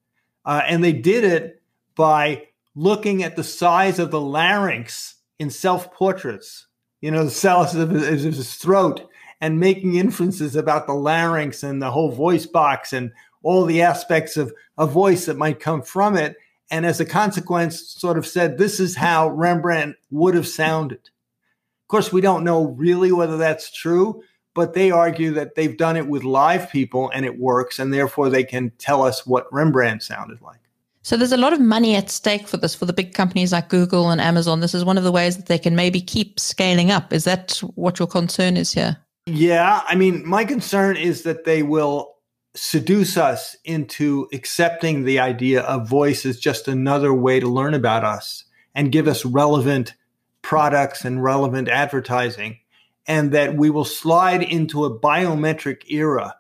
Uh, 0.45 0.61
and 0.67 0.85
they 0.85 0.93
did 0.93 1.25
it 1.25 1.63
by 1.95 2.49
looking 2.75 3.23
at 3.23 3.37
the 3.37 3.45
size 3.45 3.99
of 3.99 4.11
the 4.11 4.21
larynx 4.21 5.17
in 5.39 5.51
self 5.51 5.93
portraits, 5.93 6.67
you 7.01 7.11
know, 7.11 7.25
the 7.25 7.31
size 7.31 7.75
of 7.75 7.91
his 7.91 8.55
throat, 8.57 9.09
and 9.41 9.61
making 9.61 9.97
inferences 9.97 10.57
about 10.57 10.87
the 10.87 10.95
larynx 10.95 11.63
and 11.63 11.81
the 11.81 11.91
whole 11.91 12.11
voice 12.11 12.47
box 12.47 12.93
and 12.93 13.13
all 13.43 13.65
the 13.65 13.83
aspects 13.83 14.37
of 14.37 14.53
a 14.79 14.87
voice 14.87 15.27
that 15.27 15.37
might 15.37 15.61
come 15.61 15.83
from 15.83 16.17
it. 16.17 16.37
And 16.71 16.87
as 16.87 16.99
a 16.99 17.05
consequence, 17.05 17.95
sort 17.99 18.17
of 18.17 18.27
said, 18.27 18.57
this 18.57 18.81
is 18.81 18.97
how 18.97 19.29
Rembrandt 19.29 19.97
would 20.11 20.35
have 20.35 20.49
sounded. 20.49 20.99
Of 20.99 21.89
course, 21.89 22.11
we 22.11 22.23
don't 22.23 22.45
know 22.45 22.69
really 22.69 23.13
whether 23.13 23.37
that's 23.37 23.71
true, 23.71 24.23
but 24.55 24.73
they 24.73 24.91
argue 24.91 25.33
that 25.35 25.55
they've 25.55 25.77
done 25.77 25.99
it 25.99 26.09
with 26.09 26.25
live 26.25 26.71
people 26.71 27.11
and 27.13 27.27
it 27.27 27.39
works, 27.39 27.79
and 27.79 27.93
therefore 27.93 28.31
they 28.31 28.45
can 28.45 28.73
tell 28.79 29.03
us 29.03 29.27
what 29.27 29.53
Rembrandt 29.53 30.03
sounded 30.03 30.41
like. 30.41 30.64
So 31.05 31.19
there's 31.19 31.33
a 31.33 31.37
lot 31.37 31.53
of 31.53 31.61
money 31.61 31.95
at 31.97 32.09
stake 32.09 32.49
for 32.49 32.57
this 32.57 32.75
for 32.75 32.87
the 32.87 32.93
big 32.95 33.13
companies 33.13 33.53
like 33.53 33.69
Google 33.69 34.09
and 34.09 34.23
Amazon. 34.23 34.61
This 34.61 34.73
is 34.73 34.87
one 34.87 34.97
of 34.97 35.05
the 35.05 35.13
ways 35.13 35.37
that 35.37 35.47
they 35.47 35.59
can 35.59 35.77
maybe 35.77 36.01
keep 36.01 36.41
scaling 36.41 36.91
up. 36.91 37.13
Is 37.13 37.25
that 37.25 37.59
what 37.75 37.99
your 37.99 38.09
concern 38.09 38.57
is 38.57 38.73
here? 38.73 38.97
Yeah, 39.27 39.83
I 39.87 39.97
mean, 39.97 40.27
my 40.27 40.47
concern 40.47 40.97
is 40.97 41.23
that 41.25 41.45
they 41.45 41.63
will 41.63 42.15
seduce 42.55 43.19
us 43.19 43.55
into 43.65 44.29
accepting 44.33 45.05
the 45.05 45.19
idea 45.19 45.61
of 45.65 45.87
voice 45.87 46.25
as 46.25 46.41
just 46.41 46.69
another 46.69 47.13
way 47.13 47.39
to 47.39 47.49
learn 47.49 47.75
about 47.75 48.03
us 48.03 48.45
and 48.75 48.91
give 48.91 49.07
us 49.07 49.27
relevant 49.27 49.93
products 50.41 51.05
and 51.05 51.23
relevant 51.23 51.69
advertising 51.69 52.59
and 53.07 53.31
that 53.33 53.57
we 53.57 53.69
will 53.69 53.85
slide 53.85 54.43
into 54.43 54.87
a 54.87 54.99
biometric 54.99 55.83
era, 55.91 56.35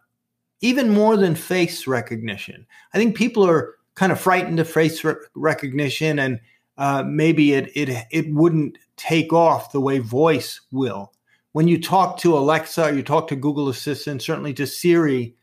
even 0.62 0.88
more 0.88 1.18
than 1.18 1.34
face 1.34 1.86
recognition. 1.86 2.66
I 2.94 2.98
think 2.98 3.14
people 3.14 3.46
are 3.46 3.74
kind 3.94 4.12
of 4.12 4.20
frightened 4.20 4.60
of 4.60 4.68
face 4.68 5.02
re- 5.04 5.14
recognition, 5.34 6.18
and 6.18 6.40
uh, 6.78 7.02
maybe 7.06 7.54
it, 7.54 7.70
it 7.74 8.06
it 8.10 8.32
wouldn't 8.32 8.78
take 8.96 9.32
off 9.32 9.72
the 9.72 9.80
way 9.80 9.98
voice 9.98 10.60
will. 10.70 11.12
When 11.52 11.68
you 11.68 11.80
talk 11.80 12.18
to 12.18 12.36
Alexa, 12.36 12.94
you 12.94 13.02
talk 13.02 13.28
to 13.28 13.36
Google 13.36 13.68
Assistant, 13.68 14.22
certainly 14.22 14.54
to 14.54 14.66
Siri, 14.66 15.36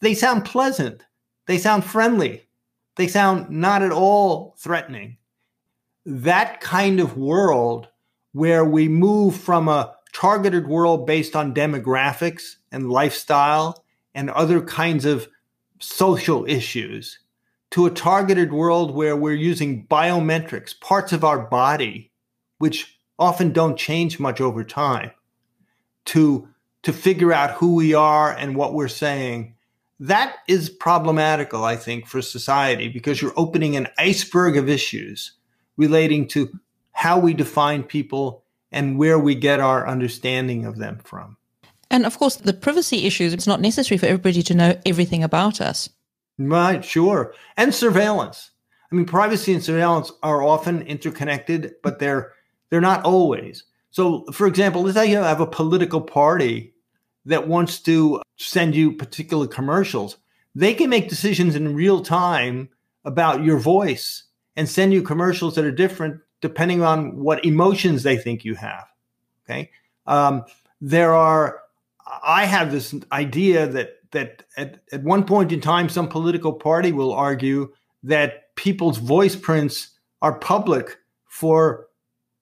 they 0.00 0.14
sound 0.14 0.44
pleasant. 0.44 1.02
They 1.46 1.58
sound 1.58 1.84
friendly. 1.84 2.46
They 2.96 3.08
sound 3.08 3.48
not 3.50 3.82
at 3.82 3.92
all 3.92 4.54
threatening. 4.58 5.16
That 6.04 6.60
kind 6.60 7.00
of 7.00 7.16
world 7.16 7.88
where 8.32 8.64
we 8.64 8.88
move 8.88 9.36
from 9.36 9.68
a 9.68 9.94
targeted 10.12 10.66
world 10.68 11.06
based 11.06 11.34
on 11.34 11.54
demographics 11.54 12.56
and 12.70 12.90
lifestyle 12.90 13.84
and 14.14 14.30
other 14.30 14.60
kinds 14.60 15.04
of 15.04 15.28
social 15.78 16.44
issues 16.46 17.18
to 17.70 17.86
a 17.86 17.90
targeted 17.90 18.52
world 18.52 18.94
where 18.94 19.16
we're 19.16 19.32
using 19.32 19.86
biometrics, 19.86 20.78
parts 20.78 21.12
of 21.12 21.24
our 21.24 21.38
body, 21.38 22.10
which 22.58 22.98
often 23.18 23.52
don't 23.52 23.78
change 23.78 24.18
much 24.18 24.40
over 24.40 24.64
time, 24.64 25.10
to, 26.06 26.48
to 26.82 26.92
figure 26.92 27.32
out 27.32 27.52
who 27.52 27.74
we 27.74 27.94
are 27.94 28.32
and 28.32 28.56
what 28.56 28.74
we're 28.74 28.88
saying. 28.88 29.54
That 30.00 30.36
is 30.48 30.70
problematical, 30.70 31.64
I 31.64 31.76
think, 31.76 32.06
for 32.06 32.22
society 32.22 32.88
because 32.88 33.20
you're 33.20 33.34
opening 33.36 33.76
an 33.76 33.88
iceberg 33.98 34.56
of 34.56 34.68
issues 34.68 35.32
relating 35.76 36.26
to 36.28 36.50
how 36.92 37.18
we 37.18 37.34
define 37.34 37.82
people 37.82 38.42
and 38.72 38.98
where 38.98 39.18
we 39.18 39.34
get 39.34 39.60
our 39.60 39.86
understanding 39.86 40.64
of 40.64 40.78
them 40.78 40.98
from. 41.04 41.36
And 41.90 42.06
of 42.06 42.18
course, 42.18 42.36
the 42.36 42.52
privacy 42.52 43.04
issues, 43.04 43.32
it's 43.32 43.46
not 43.46 43.60
necessary 43.60 43.98
for 43.98 44.06
everybody 44.06 44.42
to 44.42 44.54
know 44.54 44.80
everything 44.86 45.22
about 45.24 45.60
us. 45.60 45.88
Right, 46.40 46.82
sure. 46.82 47.34
And 47.58 47.74
surveillance. 47.74 48.50
I 48.90 48.94
mean, 48.94 49.04
privacy 49.04 49.52
and 49.52 49.62
surveillance 49.62 50.10
are 50.22 50.42
often 50.42 50.82
interconnected, 50.82 51.74
but 51.82 51.98
they're 51.98 52.32
they're 52.70 52.80
not 52.80 53.04
always. 53.04 53.64
So, 53.90 54.24
for 54.32 54.46
example, 54.46 54.82
let's 54.82 54.96
say 54.96 55.10
you 55.10 55.18
have 55.18 55.40
a 55.40 55.46
political 55.46 56.00
party 56.00 56.72
that 57.26 57.46
wants 57.46 57.80
to 57.80 58.22
send 58.36 58.74
you 58.74 58.92
particular 58.92 59.46
commercials. 59.46 60.16
They 60.54 60.72
can 60.72 60.88
make 60.88 61.08
decisions 61.08 61.56
in 61.56 61.74
real 61.74 62.00
time 62.00 62.70
about 63.04 63.44
your 63.44 63.58
voice 63.58 64.24
and 64.56 64.68
send 64.68 64.92
you 64.94 65.02
commercials 65.02 65.54
that 65.56 65.64
are 65.64 65.70
different 65.70 66.20
depending 66.40 66.82
on 66.82 67.16
what 67.16 67.44
emotions 67.44 68.02
they 68.02 68.16
think 68.16 68.44
you 68.44 68.54
have. 68.54 68.86
Okay. 69.44 69.70
Um, 70.06 70.44
there 70.80 71.14
are, 71.14 71.60
I 72.24 72.46
have 72.46 72.72
this 72.72 72.94
idea 73.12 73.66
that, 73.66 73.99
that 74.12 74.44
at, 74.56 74.80
at 74.92 75.02
one 75.02 75.24
point 75.24 75.52
in 75.52 75.60
time, 75.60 75.88
some 75.88 76.08
political 76.08 76.52
party 76.52 76.92
will 76.92 77.12
argue 77.12 77.72
that 78.02 78.54
people's 78.56 78.98
voice 78.98 79.36
prints 79.36 79.90
are 80.22 80.38
public 80.38 80.98
for 81.28 81.88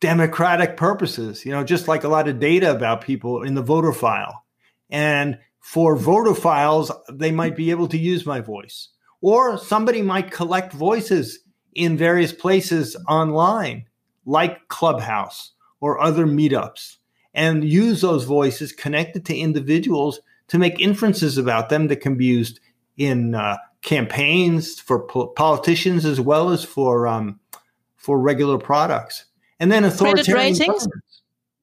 democratic 0.00 0.76
purposes, 0.76 1.44
you 1.44 1.52
know, 1.52 1.64
just 1.64 1.88
like 1.88 2.04
a 2.04 2.08
lot 2.08 2.28
of 2.28 2.40
data 2.40 2.70
about 2.70 3.00
people 3.00 3.42
in 3.42 3.54
the 3.54 3.62
voter 3.62 3.92
file. 3.92 4.44
And 4.90 5.38
for 5.60 5.96
voter 5.96 6.34
files, 6.34 6.90
they 7.10 7.30
might 7.30 7.56
be 7.56 7.70
able 7.70 7.88
to 7.88 7.98
use 7.98 8.25
my 8.25 8.40
voice. 8.40 8.88
Or 9.20 9.58
somebody 9.58 10.02
might 10.02 10.30
collect 10.30 10.72
voices 10.72 11.40
in 11.75 11.96
various 11.96 12.32
places 12.32 12.96
online 13.08 13.87
like 14.25 14.68
Clubhouse 14.68 15.52
or 15.80 16.00
other 16.00 16.26
meetups 16.26 16.96
and 17.34 17.64
use 17.68 18.00
those 18.00 18.25
voices 18.25 18.72
connected 18.72 19.25
to 19.26 19.37
individuals 19.37 20.20
to 20.48 20.58
make 20.58 20.80
inferences 20.80 21.38
about 21.38 21.68
them 21.68 21.88
that 21.88 22.00
can 22.00 22.16
be 22.16 22.26
used 22.26 22.60
in 22.96 23.34
uh, 23.34 23.56
campaigns 23.82 24.80
for 24.80 25.00
po- 25.00 25.28
politicians 25.28 26.04
as 26.04 26.20
well 26.20 26.50
as 26.50 26.64
for 26.64 27.06
um, 27.06 27.38
for 27.96 28.18
regular 28.18 28.58
products. 28.58 29.24
And 29.60 29.70
then 29.70 29.84
authoritarian 29.84 30.54
credit 30.54 30.68
ratings 30.68 30.88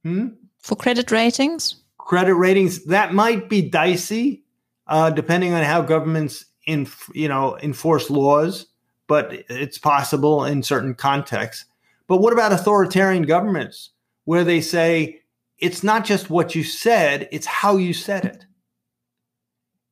hmm? 0.04 0.28
for 0.60 0.76
credit 0.76 1.12
ratings. 1.12 1.76
Credit 1.98 2.36
ratings 2.36 2.86
that 2.86 3.14
might 3.14 3.50
be 3.50 3.68
dicey, 3.68 4.44
uh, 4.88 5.10
depending 5.10 5.54
on 5.54 5.64
how 5.64 5.82
governments 5.82 6.46
in 6.68 6.88
you 7.14 7.28
know 7.28 7.58
enforce 7.62 8.10
laws, 8.10 8.68
but 9.08 9.32
it's 9.50 9.78
possible 9.78 10.46
in 10.46 10.64
certain 10.64 10.94
contexts. 10.94 11.66
But 12.08 12.18
what 12.18 12.34
about 12.34 12.52
authoritarian 12.52 13.24
governments 13.24 13.90
where 14.26 14.44
they 14.44 14.62
say 14.62 15.22
it's 15.58 15.84
not 15.84 16.06
just 16.06 16.30
what 16.30 16.54
you 16.54 16.64
said, 16.64 17.28
it's 17.32 17.48
how 17.48 17.78
you 17.78 17.94
said 17.94 18.26
it? 18.26 18.46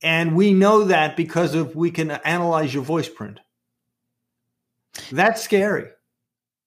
And 0.03 0.36
we 0.36 0.53
know 0.53 0.83
that 0.83 1.15
because 1.15 1.55
of 1.55 1.75
we 1.75 1.89
can 1.89 2.12
analyze 2.12 2.74
your 2.74 2.83
voice 2.83 3.07
print. 3.07 3.39
That's 5.12 5.41
scary. 5.41 5.86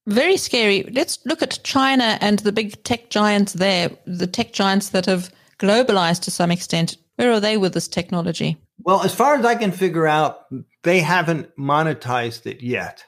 Very 0.07 0.37
scary. 0.37 0.85
Let's 0.85 1.19
look 1.27 1.43
at 1.43 1.63
China 1.63 2.17
and 2.21 2.39
the 2.41 2.53
big 2.53 2.83
tech 2.85 3.11
giants 3.11 3.53
there, 3.53 3.91
the 4.07 4.27
tech 4.27 4.53
giants 4.53 4.89
that 4.91 5.07
have 5.07 5.31
globalized 5.59 6.23
to 6.23 6.31
some 6.31 6.51
extent. 6.51 6.97
Where 7.17 7.33
are 7.33 7.41
they 7.41 7.57
with 7.57 7.75
this 7.75 7.89
technology? 7.89 8.57
Well, 8.85 9.03
as 9.03 9.15
far 9.15 9.35
as 9.37 9.45
I 9.45 9.55
can 9.55 9.73
figure 9.73 10.07
out, 10.07 10.47
they 10.83 11.01
haven't 11.01 11.55
monetized 11.57 12.47
it 12.47 12.63
yet. 12.63 13.05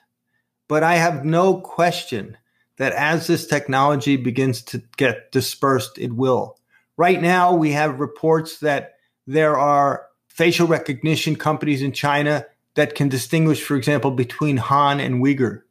But 0.69 0.83
I 0.83 0.97
have 0.97 1.25
no 1.25 1.61
question 1.61 2.37
that 2.77 2.93
as 2.93 3.27
this 3.27 3.47
technology 3.47 4.17
begins 4.17 4.63
to 4.63 4.83
get 4.97 5.33
dispersed, 5.33 5.99
it 5.99 6.13
will. 6.13 6.59
Right 6.97 7.21
now, 7.21 7.55
we 7.55 7.73
have 7.73 8.01
reports 8.01 8.59
that 8.59 8.95
there 9.27 9.57
are 9.57 10.08
facial 10.39 10.69
recognition 10.69 11.35
companies 11.35 11.83
in 11.83 11.91
China 11.91 12.47
that 12.77 12.95
can 12.95 13.09
distinguish, 13.09 13.61
for 13.61 13.77
example, 13.77 14.13
between 14.13 14.57
Han 14.57 15.01
and 15.01 15.21
Uyghur. 15.21 15.63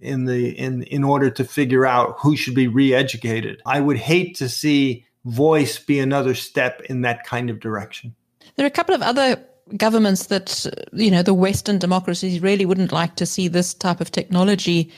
in 0.00 0.24
the 0.24 0.50
in 0.58 0.82
in 0.82 1.04
order 1.04 1.30
to 1.30 1.44
figure 1.44 1.86
out 1.86 2.16
who 2.18 2.36
should 2.36 2.54
be 2.54 2.66
re-educated. 2.66 3.62
I 3.64 3.80
would 3.80 3.96
hate 3.96 4.36
to 4.38 4.48
see 4.48 5.06
voice 5.24 5.78
be 5.78 6.00
another 6.00 6.34
step 6.34 6.82
in 6.90 7.02
that 7.02 7.24
kind 7.24 7.48
of 7.50 7.60
direction. 7.60 8.14
There 8.56 8.66
are 8.66 8.74
a 8.74 8.78
couple 8.78 8.94
of 8.94 9.02
other 9.02 9.42
governments 9.76 10.26
that 10.26 10.66
you 10.92 11.10
know 11.10 11.22
the 11.22 11.32
Western 11.32 11.78
democracies 11.78 12.42
really 12.42 12.66
wouldn't 12.66 12.92
like 12.92 13.14
to 13.16 13.26
see 13.26 13.48
this 13.48 13.72
type 13.72 14.00
of 14.00 14.10
technology 14.10 14.90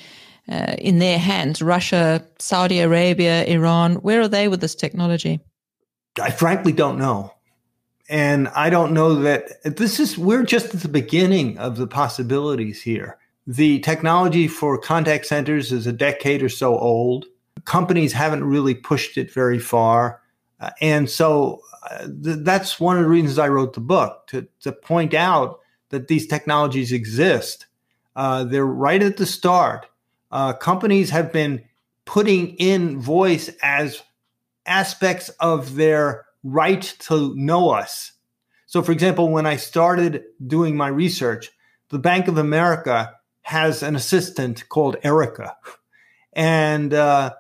uh, 0.49 0.75
in 0.79 0.99
their 0.99 1.19
hands. 1.19 1.61
Russia, 1.61 2.25
Saudi 2.38 2.81
Arabia, 2.81 3.45
Iran. 3.45 3.97
Where 3.97 4.23
are 4.23 4.29
they 4.29 4.49
with 4.49 4.61
this 4.61 4.75
technology? 4.75 5.41
I 6.21 6.31
frankly 6.31 6.73
don't 6.73 6.99
know. 6.99 7.36
And 8.09 8.49
I 8.49 8.71
don't 8.71 8.93
know 8.93 9.17
that 9.17 9.77
this 9.77 9.99
is, 9.99 10.17
we're 10.17 10.45
just 10.45 10.75
at 10.75 10.81
the 10.81 10.89
beginning 10.89 11.59
of 11.59 11.77
the 11.77 11.87
possibilities 11.87 12.83
here. 12.83 13.19
The 13.47 13.81
technology 13.81 14.49
for 14.49 14.79
contact 14.79 15.27
centers 15.27 15.73
is 15.73 15.87
a 15.87 15.93
decade 15.93 16.43
or 16.43 16.49
so 16.49 16.79
old. 16.79 17.27
Companies 17.65 18.13
haven't 18.13 18.45
really 18.45 18.75
pushed 18.75 19.17
it 19.17 19.33
very 19.33 19.59
far. 19.59 20.21
Uh, 20.61 20.71
and 20.81 21.11
so 21.11 21.61
uh, 21.91 22.07
th- 22.23 22.39
that's 22.41 22.81
one 22.81 22.97
of 22.97 23.03
the 23.03 23.09
reasons 23.09 23.39
I 23.39 23.49
wrote 23.49 23.75
the 23.75 23.81
book 23.81 24.27
to, 24.29 24.47
to 24.61 24.73
point 24.73 25.15
out 25.15 25.61
that 25.91 26.09
these 26.09 26.27
technologies 26.27 26.93
exist. 26.93 27.67
Uh, 28.15 28.45
they're 28.45 28.67
right 28.67 29.03
at 29.03 29.17
the 29.17 29.27
start. 29.27 29.87
Uh, 30.31 30.53
companies 30.53 31.11
have 31.11 31.33
been 31.33 31.63
putting 32.05 32.57
in 32.57 33.01
voice 33.01 33.51
as 33.63 34.03
aspects 34.67 35.29
of 35.41 35.77
their 35.77 36.25
right 36.47 36.83
to 37.00 37.35
know 37.37 37.71
us. 37.71 38.12
So, 38.67 38.83
for 38.83 38.93
example, 38.93 39.31
when 39.31 39.47
I 39.47 39.57
started 39.57 40.25
doing 40.47 40.76
my 40.76 40.88
research, 40.88 41.50
the 41.91 41.99
Bank 41.99 42.29
of 42.29 42.38
America 42.38 43.12
has 43.43 43.83
an 43.83 43.95
assistant 43.95 44.69
called 44.69 44.97
Erica. 45.03 45.57
And 46.33 46.93
uh, 46.93 47.35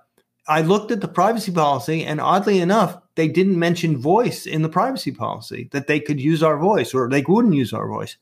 I 0.48 0.62
looked 0.62 0.90
at 0.92 1.00
the 1.00 1.08
privacy 1.08 1.52
policy, 1.52 2.04
and 2.04 2.20
oddly 2.20 2.60
enough, 2.60 2.96
they 3.16 3.28
didn't 3.28 3.58
mention 3.58 3.96
voice 3.96 4.46
in 4.46 4.62
the 4.62 4.68
privacy 4.68 5.10
policy 5.10 5.68
that 5.72 5.86
they 5.86 6.00
could 6.00 6.20
use 6.20 6.42
our 6.42 6.58
voice 6.58 6.94
or 6.94 7.08
they 7.08 7.22
wouldn't 7.26 7.54
use 7.54 7.72
our 7.72 7.88
voice. 7.88 8.16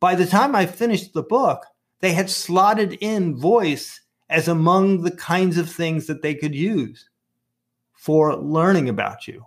By 0.00 0.14
the 0.14 0.26
time 0.26 0.54
I 0.54 0.66
finished 0.66 1.12
the 1.12 1.22
book, 1.22 1.64
they 2.00 2.12
had 2.12 2.30
slotted 2.30 2.98
in 3.00 3.36
voice 3.36 4.00
as 4.28 4.48
among 4.48 5.02
the 5.02 5.10
kinds 5.10 5.58
of 5.58 5.70
things 5.70 6.06
that 6.06 6.22
they 6.22 6.34
could 6.34 6.54
use 6.54 7.08
for 7.94 8.36
learning 8.36 8.88
about 8.88 9.26
you. 9.26 9.46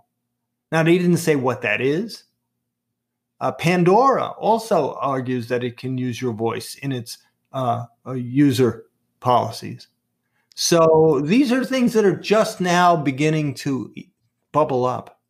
Now, 0.70 0.82
they 0.82 0.98
didn't 0.98 1.18
say 1.18 1.36
what 1.36 1.62
that 1.62 1.80
is. 1.80 2.24
Uh, 3.40 3.52
Pandora 3.52 4.28
also 4.30 4.94
argues 4.94 5.48
that 5.48 5.62
it 5.62 5.76
can 5.76 5.96
use 5.96 6.20
your 6.20 6.32
voice 6.32 6.74
in 6.74 6.92
its 6.92 7.18
uh, 7.52 7.84
uh, 8.06 8.12
user 8.12 8.84
policies. 9.20 9.88
So 10.54 11.20
these 11.24 11.52
are 11.52 11.64
things 11.64 11.92
that 11.92 12.04
are 12.04 12.16
just 12.16 12.60
now 12.60 12.96
beginning 12.96 13.54
to 13.54 13.94
bubble 14.50 14.84
up. 14.84 15.20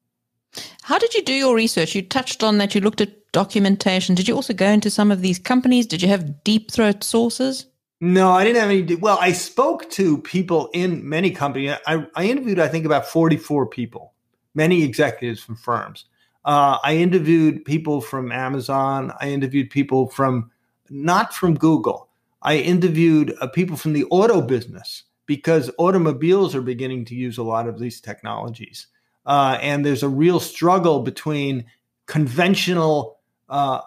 How 0.83 0.99
did 0.99 1.15
you 1.15 1.23
do 1.23 1.35
your 1.35 1.55
research? 1.55 1.95
You 1.95 2.03
touched 2.03 2.43
on 2.43 2.57
that 2.59 2.75
you 2.75 2.81
looked 2.81 3.03
at 3.03 3.31
documentation. 3.33 4.15
Did 4.15 4.27
you 4.27 4.35
also 4.35 4.55
go 4.55 4.67
into 4.67 4.91
some 4.91 5.11
of 5.11 5.21
these 5.21 5.39
companies? 5.39 5.87
Did 5.87 6.01
you 6.01 6.09
have 6.09 6.43
deep 6.45 6.71
throat 6.71 7.05
sources? 7.05 7.67
No, 8.01 8.31
I 8.31 8.45
didn't 8.45 8.61
have 8.61 8.71
any. 8.71 8.95
Well, 8.95 9.19
I 9.21 9.33
spoke 9.33 9.91
to 9.91 10.19
people 10.19 10.71
in 10.73 11.07
many 11.07 11.31
companies. 11.31 11.77
I, 11.87 12.07
I 12.15 12.25
interviewed, 12.25 12.59
I 12.59 12.69
think, 12.69 12.87
about 12.87 13.07
44 13.07 13.67
people, 13.67 14.15
many 14.59 14.83
executives 14.83 15.41
from 15.41 15.57
firms. 15.57 16.05
Uh, 16.45 16.77
I 16.85 16.97
interviewed 16.97 17.65
people 17.65 18.01
from 18.01 18.31
Amazon. 18.31 19.13
I 19.21 19.31
interviewed 19.31 19.71
people 19.71 20.09
from 20.09 20.51
not 20.91 21.33
from 21.33 21.55
Google. 21.55 22.09
I 22.43 22.59
interviewed 22.59 23.35
uh, 23.41 23.47
people 23.49 23.77
from 23.77 23.93
the 23.95 24.05
auto 24.11 24.43
business 24.43 25.05
because 25.27 25.71
automobiles 25.79 26.55
are 26.55 26.63
beginning 26.63 27.05
to 27.07 27.15
use 27.15 27.39
a 27.39 27.43
lot 27.43 27.69
of 27.69 27.79
these 27.79 28.01
technologies. 28.01 28.87
Uh, 29.25 29.59
and 29.63 29.85
there's 29.85 30.03
a 30.03 30.09
real 30.09 30.41
struggle 30.41 31.01
between 31.01 31.65
conventional 32.07 33.19
uh, 33.49 33.81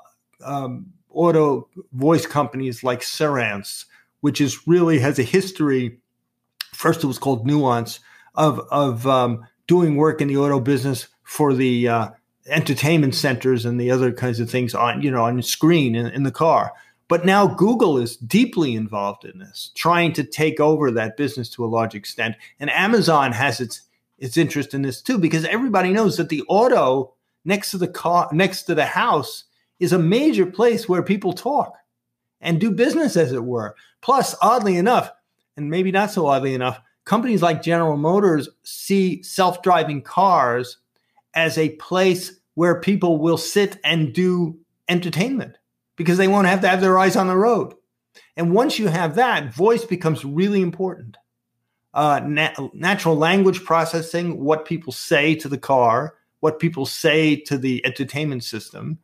um, 0.44 0.88
auto 1.10 1.68
voice 1.94 2.26
companies 2.26 2.84
like 2.84 3.02
Cerence 3.02 3.86
which 4.22 4.40
is 4.40 4.66
really 4.68 5.00
has 5.00 5.20
a 5.20 5.24
history. 5.24 6.00
First, 6.74 7.04
it 7.04 7.08
was 7.08 7.20
called 7.20 7.46
Nuance 7.46 8.00
of 8.36 8.60
of 8.72 9.06
um, 9.06 9.46
doing 9.72 9.96
work 9.96 10.20
in 10.20 10.28
the 10.28 10.36
auto 10.36 10.60
business 10.60 11.08
for 11.24 11.54
the 11.54 11.88
uh, 11.88 12.10
entertainment 12.48 13.16
centers 13.16 13.64
and 13.64 13.80
the 13.80 13.90
other 13.90 14.12
kinds 14.12 14.42
of 14.42 14.50
things 14.50 14.76
on 14.76 15.02
you 15.02 15.10
know 15.10 15.24
on 15.24 15.42
screen 15.42 15.96
in, 15.96 16.08
in 16.08 16.24
the 16.24 16.32
car. 16.46 16.74
But 17.08 17.26
now 17.26 17.48
Google 17.48 17.98
is 17.98 18.18
deeply 18.18 18.76
involved 18.76 19.24
in 19.24 19.40
this, 19.40 19.72
trying 19.74 20.12
to 20.14 20.26
take 20.26 20.60
over 20.60 20.92
that 20.92 21.16
business 21.16 21.50
to 21.52 21.64
a 21.64 21.74
large 21.78 21.96
extent, 21.96 22.36
and 22.60 22.70
Amazon 22.70 23.32
has 23.32 23.62
its 23.62 23.84
its 24.18 24.36
interest 24.36 24.74
in 24.74 24.82
this 24.82 25.02
too 25.02 25.18
because 25.18 25.46
everybody 25.46 25.94
knows 25.94 26.18
that 26.18 26.28
the 26.28 26.44
auto 26.50 27.14
next 27.46 27.72
to 27.72 27.78
the 27.78 27.88
car 27.88 28.28
next 28.34 28.64
to 28.64 28.76
the 28.76 28.86
house 28.86 29.46
is 29.80 29.94
a 29.94 29.98
major 29.98 30.46
place 30.46 30.90
where 30.90 31.02
people 31.02 31.32
talk 31.32 31.78
and 32.42 32.60
do 32.60 32.72
business, 32.72 33.16
as 33.16 33.32
it 33.32 33.46
were. 33.46 33.74
Plus, 34.02 34.36
oddly 34.42 34.76
enough, 34.76 35.12
and 35.56 35.70
maybe 35.70 35.94
not 35.94 36.12
so 36.12 36.28
oddly 36.28 36.54
enough, 36.54 36.82
companies 37.06 37.42
like 37.42 37.62
General 37.62 37.98
Motors 37.98 38.50
see 38.64 39.22
self 39.24 39.62
driving 39.62 40.02
cars 40.02 40.78
as 41.34 41.58
a 41.58 41.70
place 41.76 42.40
where 42.56 42.82
people 42.82 43.18
will 43.18 43.38
sit 43.38 43.80
and 43.84 44.14
do 44.14 44.58
entertainment 44.90 45.58
because 45.96 46.18
they 46.18 46.28
won't 46.28 46.48
have 46.48 46.62
to 46.62 46.68
have 46.68 46.82
their 46.82 47.00
eyes 47.00 47.16
on 47.16 47.28
the 47.28 47.38
road. 47.38 47.74
And 48.36 48.54
once 48.54 48.80
you 48.80 48.88
have 48.88 49.16
that, 49.16 49.54
voice 49.54 49.86
becomes 49.86 50.26
really 50.26 50.62
important. 50.62 51.18
Uh, 51.94 52.22
nat- 52.24 52.58
natural 52.74 53.16
language 53.16 53.64
processing, 53.64 54.40
what 54.40 54.66
people 54.66 54.94
say 54.94 55.36
to 55.36 55.50
the 55.50 55.58
car, 55.58 56.16
what 56.40 56.60
people 56.60 56.86
say 56.86 57.36
to 57.36 57.58
the 57.58 57.86
entertainment 57.86 58.44
system, 58.44 58.98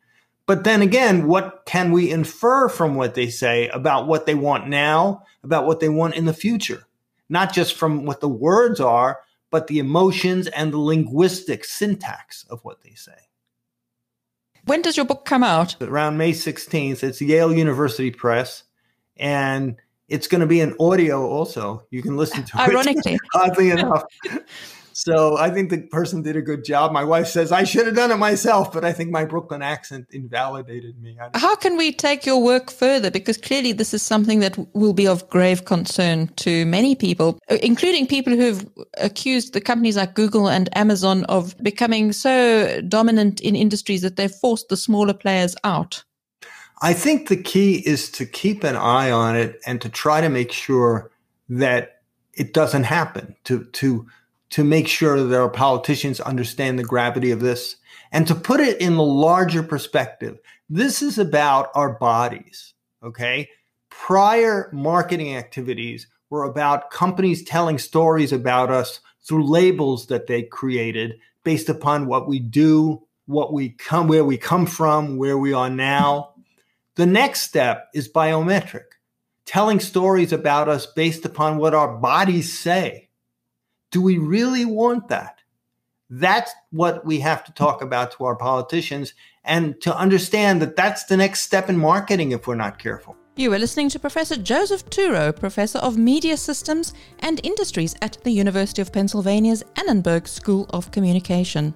but 0.47 0.63
then 0.63 0.81
again, 0.81 1.27
what 1.27 1.63
can 1.65 1.91
we 1.91 2.09
infer 2.09 2.69
from 2.69 2.95
what 2.95 3.13
they 3.13 3.29
say 3.29 3.67
about 3.67 4.07
what 4.07 4.25
they 4.25 4.33
want 4.33 4.67
now, 4.67 5.23
about 5.43 5.67
what 5.67 5.81
they 5.81 5.89
want 5.89 6.15
in 6.15 6.23
the 6.25 6.33
future? 6.33 6.86
Not 7.29 7.53
just 7.53 7.75
from 7.75 8.05
what 8.05 8.21
the 8.21 8.29
words 8.29 8.79
are, 8.79 9.19
but 9.49 9.67
the 9.67 9.79
emotions 9.79 10.47
and 10.47 10.73
the 10.73 10.77
linguistic 10.77 11.65
syntax 11.65 12.45
of 12.49 12.63
what 12.63 12.81
they 12.81 12.93
say. 12.93 13.17
When 14.65 14.81
does 14.81 14.97
your 14.97 15.05
book 15.05 15.25
come 15.25 15.43
out? 15.43 15.81
Around 15.81 16.17
May 16.17 16.33
16th. 16.33 17.01
It's 17.03 17.21
Yale 17.21 17.53
University 17.53 18.11
Press. 18.11 18.63
And 19.15 19.77
it's 20.09 20.27
going 20.27 20.41
to 20.41 20.47
be 20.47 20.59
an 20.59 20.75
audio 20.79 21.25
also. 21.25 21.85
You 21.89 22.01
can 22.01 22.17
listen 22.17 22.43
to 22.43 22.57
it. 22.57 22.69
Ironically. 22.69 23.17
Oddly 23.35 23.71
enough. 23.71 24.03
So 24.97 25.37
I 25.37 25.51
think 25.51 25.69
the 25.69 25.83
person 25.83 26.23
did 26.23 26.35
a 26.35 26.41
good 26.41 26.65
job. 26.65 26.91
My 26.91 27.03
wife 27.03 27.27
says 27.27 27.51
I 27.51 27.65
should 27.65 27.85
have 27.85 27.95
done 27.95 28.09
it 28.09 28.17
myself, 28.17 28.73
but 28.73 28.83
I 28.83 28.91
think 28.91 29.11
my 29.11 29.25
Brooklyn 29.25 29.61
accent 29.61 30.07
invalidated 30.09 30.99
me. 30.99 31.15
How 31.35 31.55
can 31.55 31.77
we 31.77 31.91
take 31.91 32.25
your 32.25 32.41
work 32.41 32.71
further? 32.71 33.11
Because 33.11 33.37
clearly 33.37 33.73
this 33.73 33.93
is 33.93 34.01
something 34.01 34.39
that 34.39 34.57
will 34.73 34.93
be 34.93 35.05
of 35.05 35.29
grave 35.29 35.65
concern 35.65 36.29
to 36.37 36.65
many 36.65 36.95
people, 36.95 37.37
uh, 37.47 37.59
including 37.61 38.07
people 38.07 38.33
who 38.33 38.41
have 38.41 38.67
accused 38.97 39.53
the 39.53 39.61
companies 39.61 39.97
like 39.97 40.15
Google 40.15 40.49
and 40.49 40.67
Amazon 40.75 41.25
of 41.25 41.55
becoming 41.61 42.11
so 42.11 42.81
dominant 42.87 43.39
in 43.41 43.55
industries 43.55 44.01
that 44.01 44.15
they've 44.15 44.31
forced 44.31 44.69
the 44.69 44.77
smaller 44.77 45.13
players 45.13 45.55
out. 45.63 46.03
I 46.81 46.93
think 46.93 47.27
the 47.27 47.37
key 47.37 47.83
is 47.85 48.09
to 48.13 48.25
keep 48.25 48.63
an 48.63 48.75
eye 48.75 49.11
on 49.11 49.35
it 49.35 49.59
and 49.67 49.79
to 49.81 49.89
try 49.89 50.21
to 50.21 50.29
make 50.29 50.51
sure 50.51 51.11
that 51.49 52.01
it 52.33 52.51
doesn't 52.51 52.85
happen 52.85 53.35
to 53.43 53.65
to 53.65 54.07
to 54.49 54.63
make 54.63 54.87
sure 54.87 55.21
that 55.21 55.39
our 55.39 55.49
politicians 55.49 56.19
understand 56.19 56.79
the 56.79 56.83
gravity 56.83 57.31
of 57.31 57.39
this 57.39 57.77
and 58.11 58.25
to 58.27 58.35
put 58.35 58.59
it 58.59 58.79
in 58.79 58.95
the 58.95 59.03
larger 59.03 59.61
perspective. 59.61 60.39
This 60.69 61.01
is 61.01 61.17
about 61.17 61.69
our 61.75 61.93
bodies. 61.93 62.73
Okay. 63.03 63.49
Prior 63.89 64.69
marketing 64.71 65.35
activities 65.35 66.07
were 66.29 66.43
about 66.43 66.91
companies 66.91 67.43
telling 67.43 67.77
stories 67.77 68.31
about 68.31 68.69
us 68.69 68.99
through 69.23 69.49
labels 69.49 70.07
that 70.07 70.27
they 70.27 70.43
created 70.43 71.19
based 71.43 71.69
upon 71.69 72.07
what 72.07 72.27
we 72.27 72.39
do, 72.39 73.01
what 73.25 73.53
we 73.53 73.69
come, 73.69 74.07
where 74.07 74.25
we 74.25 74.37
come 74.37 74.65
from, 74.65 75.17
where 75.17 75.37
we 75.37 75.53
are 75.53 75.69
now. 75.69 76.33
The 76.95 77.05
next 77.05 77.41
step 77.41 77.89
is 77.93 78.09
biometric, 78.09 78.85
telling 79.45 79.79
stories 79.79 80.33
about 80.33 80.69
us 80.69 80.85
based 80.85 81.25
upon 81.25 81.57
what 81.57 81.73
our 81.73 81.97
bodies 81.97 82.57
say 82.57 83.06
do 83.91 84.01
we 84.01 84.17
really 84.17 84.65
want 84.65 85.07
that? 85.09 85.41
That's 86.09 86.51
what 86.71 87.05
we 87.05 87.19
have 87.19 87.43
to 87.45 87.53
talk 87.53 87.81
about 87.81 88.11
to 88.13 88.25
our 88.25 88.35
politicians 88.35 89.13
and 89.43 89.79
to 89.81 89.95
understand 89.95 90.61
that 90.61 90.75
that's 90.75 91.05
the 91.05 91.17
next 91.17 91.41
step 91.41 91.69
in 91.69 91.77
marketing 91.77 92.31
if 92.31 92.47
we're 92.47 92.55
not 92.55 92.79
careful. 92.79 93.15
You 93.35 93.51
were 93.51 93.59
listening 93.59 93.89
to 93.89 93.99
Professor 93.99 94.35
Joseph 94.35 94.89
Turow, 94.89 95.35
Professor 95.35 95.77
of 95.79 95.95
Media 95.97 96.37
Systems 96.37 96.93
and 97.19 97.39
Industries 97.43 97.95
at 98.01 98.17
the 98.23 98.31
University 98.31 98.81
of 98.81 98.91
Pennsylvania's 98.91 99.63
Annenberg 99.75 100.27
School 100.27 100.65
of 100.71 100.89
Communication. 100.91 101.73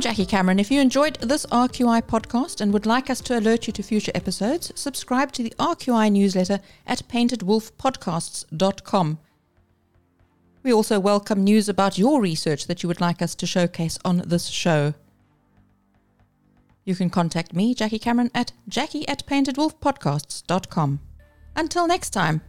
I'm 0.00 0.02
Jackie 0.02 0.24
Cameron. 0.24 0.58
If 0.58 0.70
you 0.70 0.80
enjoyed 0.80 1.16
this 1.16 1.44
RQI 1.52 2.00
podcast 2.04 2.62
and 2.62 2.72
would 2.72 2.86
like 2.86 3.10
us 3.10 3.20
to 3.20 3.38
alert 3.38 3.66
you 3.66 3.72
to 3.74 3.82
future 3.82 4.12
episodes, 4.14 4.72
subscribe 4.74 5.30
to 5.32 5.42
the 5.42 5.52
RQI 5.58 6.10
newsletter 6.10 6.60
at 6.86 7.06
paintedwolfpodcasts.com. 7.06 9.18
We 10.62 10.72
also 10.72 10.98
welcome 10.98 11.44
news 11.44 11.68
about 11.68 11.98
your 11.98 12.22
research 12.22 12.66
that 12.66 12.82
you 12.82 12.88
would 12.88 13.02
like 13.02 13.20
us 13.20 13.34
to 13.34 13.46
showcase 13.46 13.98
on 14.02 14.22
this 14.24 14.46
show. 14.46 14.94
You 16.86 16.94
can 16.94 17.10
contact 17.10 17.52
me, 17.52 17.74
Jackie 17.74 17.98
Cameron, 17.98 18.30
at 18.34 18.52
jackie 18.68 19.06
at 19.06 19.26
paintedwolfpodcasts.com. 19.26 21.00
Until 21.54 21.86
next 21.86 22.08
time. 22.08 22.40